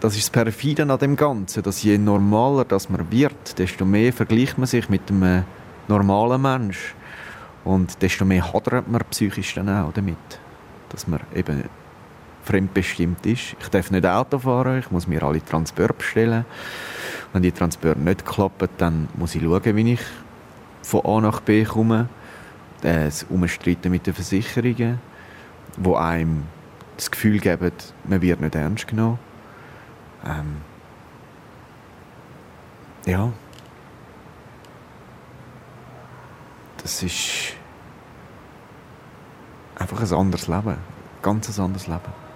das 0.00 0.16
ist 0.16 0.24
das 0.24 0.30
Perfide 0.30 0.82
an 0.82 0.98
dem 0.98 1.16
Ganzen, 1.16 1.62
dass 1.62 1.82
je 1.82 1.98
normaler 1.98 2.64
das 2.64 2.88
man 2.88 3.10
wird, 3.10 3.58
desto 3.58 3.84
mehr 3.84 4.12
vergleicht 4.12 4.58
man 4.58 4.66
sich 4.66 4.88
mit 4.88 5.10
einem 5.10 5.44
normalen 5.88 6.42
Mensch 6.42 6.94
und 7.64 8.02
desto 8.02 8.24
mehr 8.24 8.52
hadert 8.52 8.88
man 8.88 9.02
psychisch 9.10 9.54
dann 9.54 9.68
auch 9.68 9.92
damit, 9.92 10.16
dass 10.90 11.06
man 11.08 11.20
eben 11.34 11.64
fremdbestimmt 12.44 13.26
ist. 13.26 13.56
Ich 13.60 13.68
darf 13.68 13.90
nicht 13.90 14.06
Auto 14.06 14.38
fahren, 14.38 14.78
ich 14.78 14.90
muss 14.90 15.08
mir 15.08 15.22
alle 15.22 15.44
Transporte 15.44 15.94
bestellen. 15.94 16.44
Wenn 17.32 17.42
die 17.42 17.52
Transporte 17.52 17.98
nicht 17.98 18.24
klappen, 18.24 18.68
dann 18.78 19.08
muss 19.16 19.34
ich 19.34 19.42
schauen, 19.42 19.76
wie 19.76 19.92
ich 19.94 20.00
von 20.82 21.04
A 21.04 21.20
nach 21.20 21.40
B 21.40 21.64
komme, 21.64 22.08
das 22.82 23.26
Umstreiten 23.28 23.90
mit 23.90 24.06
den 24.06 24.14
Versicherungen, 24.14 25.00
wo 25.76 25.96
einem 25.96 26.44
das 26.96 27.10
Gefühl 27.10 27.40
geben, 27.40 27.72
man 28.04 28.22
wird 28.22 28.40
nicht 28.40 28.54
ernst 28.54 28.86
genommen. 28.86 29.18
Ähm, 30.26 30.56
ja. 33.06 33.32
Das 36.82 37.02
ist 37.02 37.54
einfach 39.76 40.00
ein 40.00 40.12
anderes 40.12 40.48
Leben. 40.48 40.76
Ganz 41.22 41.58
ein 41.58 41.64
anderes 41.64 41.86
Leben. 41.86 42.26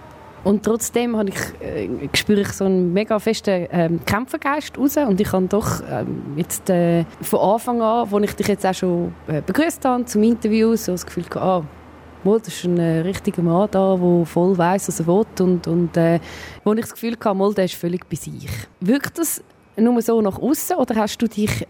Und 0.43 0.65
trotzdem 0.65 1.17
habe 1.17 1.29
ich, 1.29 1.61
äh, 1.61 1.89
spüre 2.15 2.41
ich 2.41 2.49
so 2.49 2.65
einen 2.65 2.93
mega 2.95 3.19
festen 3.19 3.67
ähm, 3.71 4.01
Kämpfergeist 4.05 4.79
raus. 4.79 4.97
Und 4.97 5.21
ich 5.21 5.31
habe 5.33 5.47
doch 5.47 5.83
ähm, 5.91 6.23
jetzt 6.37 6.71
äh, 6.71 7.05
von 7.21 7.41
Anfang 7.41 7.83
an, 7.83 8.11
wo 8.11 8.19
ich 8.21 8.35
dich 8.35 8.49
jetzt 8.49 8.65
auch 8.65 8.75
schon 8.75 9.15
äh, 9.27 9.43
begrüßt 9.43 9.85
habe 9.85 10.05
zum 10.07 10.23
Interview, 10.23 10.77
so 10.77 10.93
das 10.93 11.05
Gefühl 11.05 11.25
gehabt, 11.25 11.67
ah, 11.67 11.80
Mal, 12.25 12.39
das 12.39 12.49
ist 12.49 12.65
ein 12.65 12.79
äh, 12.79 13.01
richtiger 13.01 13.43
Mann 13.43 13.69
da, 13.71 13.97
der 13.97 14.27
voll 14.27 14.57
weiß, 14.57 14.89
was 14.89 15.01
er 15.01 15.07
will. 15.07 15.25
Und, 15.41 15.67
und 15.67 15.97
äh, 15.97 16.21
wo 16.65 16.73
ich 16.73 16.81
das 16.81 16.93
Gefühl 16.93 17.13
hatte, 17.13 17.35
mal, 17.35 17.55
der 17.55 17.65
ist 17.65 17.75
völlig 17.75 18.09
bei 18.09 18.17
sich. 18.17 18.49
Wirkt 18.81 19.19
das 19.19 19.43
nur 19.77 20.01
so 20.03 20.21
nach 20.21 20.39
außen 20.39 20.77
oder 20.77 20.97
hast 20.97 21.19
du 21.19 21.29
dich 21.29 21.67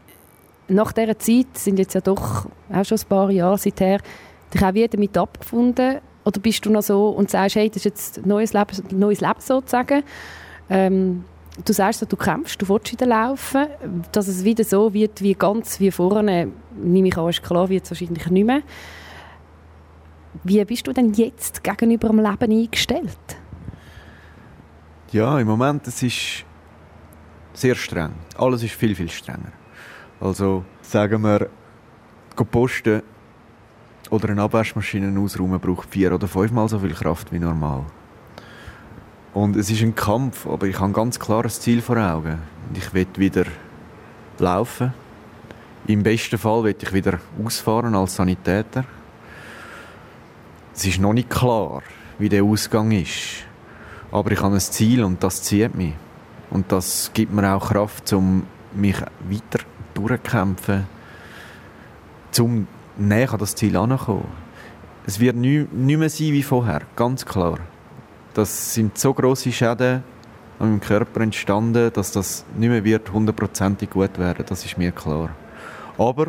nach 0.68 0.92
dieser 0.92 1.18
Zeit, 1.18 1.46
sind 1.54 1.78
jetzt 1.78 1.94
ja 1.94 2.00
doch 2.00 2.46
auch 2.72 2.84
schon 2.84 2.98
ein 2.98 3.08
paar 3.08 3.30
Jahre 3.30 3.58
seither, 3.58 3.98
dich 4.52 4.62
auch 4.62 4.74
wieder 4.74 4.88
damit 4.88 5.16
abgefunden, 5.16 5.98
oder 6.24 6.40
bist 6.40 6.64
du 6.64 6.70
noch 6.70 6.82
so 6.82 7.08
und 7.08 7.30
sagst, 7.30 7.56
hey, 7.56 7.68
das 7.68 7.78
ist 7.78 7.84
jetzt 7.84 8.18
ein 8.18 8.28
neues 8.28 8.52
Leben, 8.52 8.98
neues 8.98 9.20
Leben 9.20 9.40
sozusagen. 9.40 10.02
Ähm, 10.68 11.24
du 11.64 11.72
sagst, 11.72 12.04
du 12.10 12.16
kämpfst, 12.16 12.60
du 12.60 12.68
willst 12.68 12.92
wieder 12.92 13.06
laufen. 13.06 13.66
Dass 14.12 14.28
es 14.28 14.44
wieder 14.44 14.64
so 14.64 14.92
wird 14.92 15.22
wie 15.22 15.34
ganz 15.34 15.80
wie 15.80 15.90
vorne, 15.90 16.48
nehme 16.76 17.08
ich 17.08 17.16
an, 17.16 17.30
ist 17.30 17.42
klar, 17.42 17.68
wird 17.68 17.84
es 17.84 17.90
wahrscheinlich 17.90 18.30
nicht 18.30 18.46
mehr. 18.46 18.62
Wie 20.44 20.64
bist 20.64 20.86
du 20.86 20.92
denn 20.92 21.12
jetzt 21.12 21.64
gegenüber 21.64 22.08
dem 22.08 22.18
Leben 22.18 22.52
eingestellt? 22.52 23.36
Ja, 25.12 25.38
im 25.38 25.46
Moment 25.46 25.86
es 25.88 26.02
ist 26.02 26.44
sehr 27.52 27.74
streng. 27.74 28.12
Alles 28.38 28.62
ist 28.62 28.74
viel, 28.74 28.94
viel 28.94 29.10
strenger. 29.10 29.52
Also 30.20 30.64
sagen 30.82 31.22
wir, 31.22 31.48
posten 32.50 33.02
oder 34.10 34.30
eine 34.30 34.42
Abwaschmaschine 34.42 35.18
ausräumen 35.20 35.60
braucht 35.60 35.90
vier 35.90 36.14
oder 36.14 36.26
fünfmal 36.26 36.68
so 36.68 36.78
viel 36.78 36.94
Kraft 36.94 37.32
wie 37.32 37.38
normal. 37.38 37.84
Und 39.34 39.56
es 39.56 39.70
ist 39.70 39.82
ein 39.82 39.94
Kampf, 39.94 40.46
aber 40.46 40.66
ich 40.66 40.76
habe 40.76 40.90
ein 40.90 40.92
ganz 40.92 41.18
klares 41.18 41.60
Ziel 41.60 41.82
vor 41.82 41.96
Augen. 41.96 42.38
Ich 42.74 42.92
will 42.94 43.06
wieder 43.16 43.44
laufen. 44.38 44.92
Im 45.86 46.02
besten 46.02 46.38
Fall 46.38 46.64
will 46.64 46.76
ich 46.80 46.92
wieder 46.92 47.20
ausfahren 47.44 47.94
als 47.94 48.16
Sanitäter. 48.16 48.84
Es 50.80 50.86
ist 50.86 50.98
noch 50.98 51.12
nicht 51.12 51.28
klar, 51.28 51.82
wie 52.18 52.30
der 52.30 52.42
Ausgang 52.42 52.90
ist. 52.90 53.44
Aber 54.10 54.32
ich 54.32 54.40
habe 54.40 54.54
ein 54.54 54.60
Ziel 54.60 55.04
und 55.04 55.22
das 55.22 55.42
zieht 55.42 55.74
mich. 55.74 55.92
Und 56.48 56.72
das 56.72 57.10
gibt 57.12 57.34
mir 57.34 57.54
auch 57.54 57.68
Kraft, 57.68 58.10
um 58.14 58.46
mich 58.72 58.96
weiter 58.98 59.62
durchzukämpfen, 59.92 60.86
um 62.38 62.66
näher 62.96 63.30
an 63.30 63.38
das 63.40 63.54
Ziel 63.56 63.76
ankommen. 63.76 64.24
Es 65.04 65.20
wird 65.20 65.36
nicht 65.36 65.70
mehr 65.70 66.08
sein 66.08 66.32
wie 66.32 66.42
vorher, 66.42 66.80
ganz 66.96 67.26
klar. 67.26 67.58
Das 68.32 68.72
sind 68.72 68.96
so 68.96 69.12
große 69.12 69.52
Schäden 69.52 70.02
an 70.58 70.70
meinem 70.70 70.80
Körper 70.80 71.20
entstanden, 71.20 71.92
dass 71.92 72.12
das 72.12 72.46
nicht 72.56 72.70
mehr 72.70 72.84
wird 72.84 73.12
hundertprozentig 73.12 73.90
gut 73.90 74.18
werden. 74.18 74.46
Das 74.48 74.64
ist 74.64 74.78
mir 74.78 74.92
klar. 74.92 75.28
Aber 75.98 76.28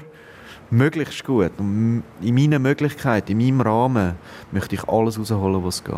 möglichst 0.71 1.23
gut. 1.23 1.51
Und 1.57 2.03
in 2.21 2.35
meinen 2.35 2.61
Möglichkeiten, 2.61 3.31
in 3.31 3.37
meinem 3.37 3.61
Rahmen, 3.61 4.15
möchte 4.51 4.75
ich 4.75 4.83
alles 4.87 5.17
rausholen, 5.19 5.63
was 5.63 5.83
geht. 5.83 5.95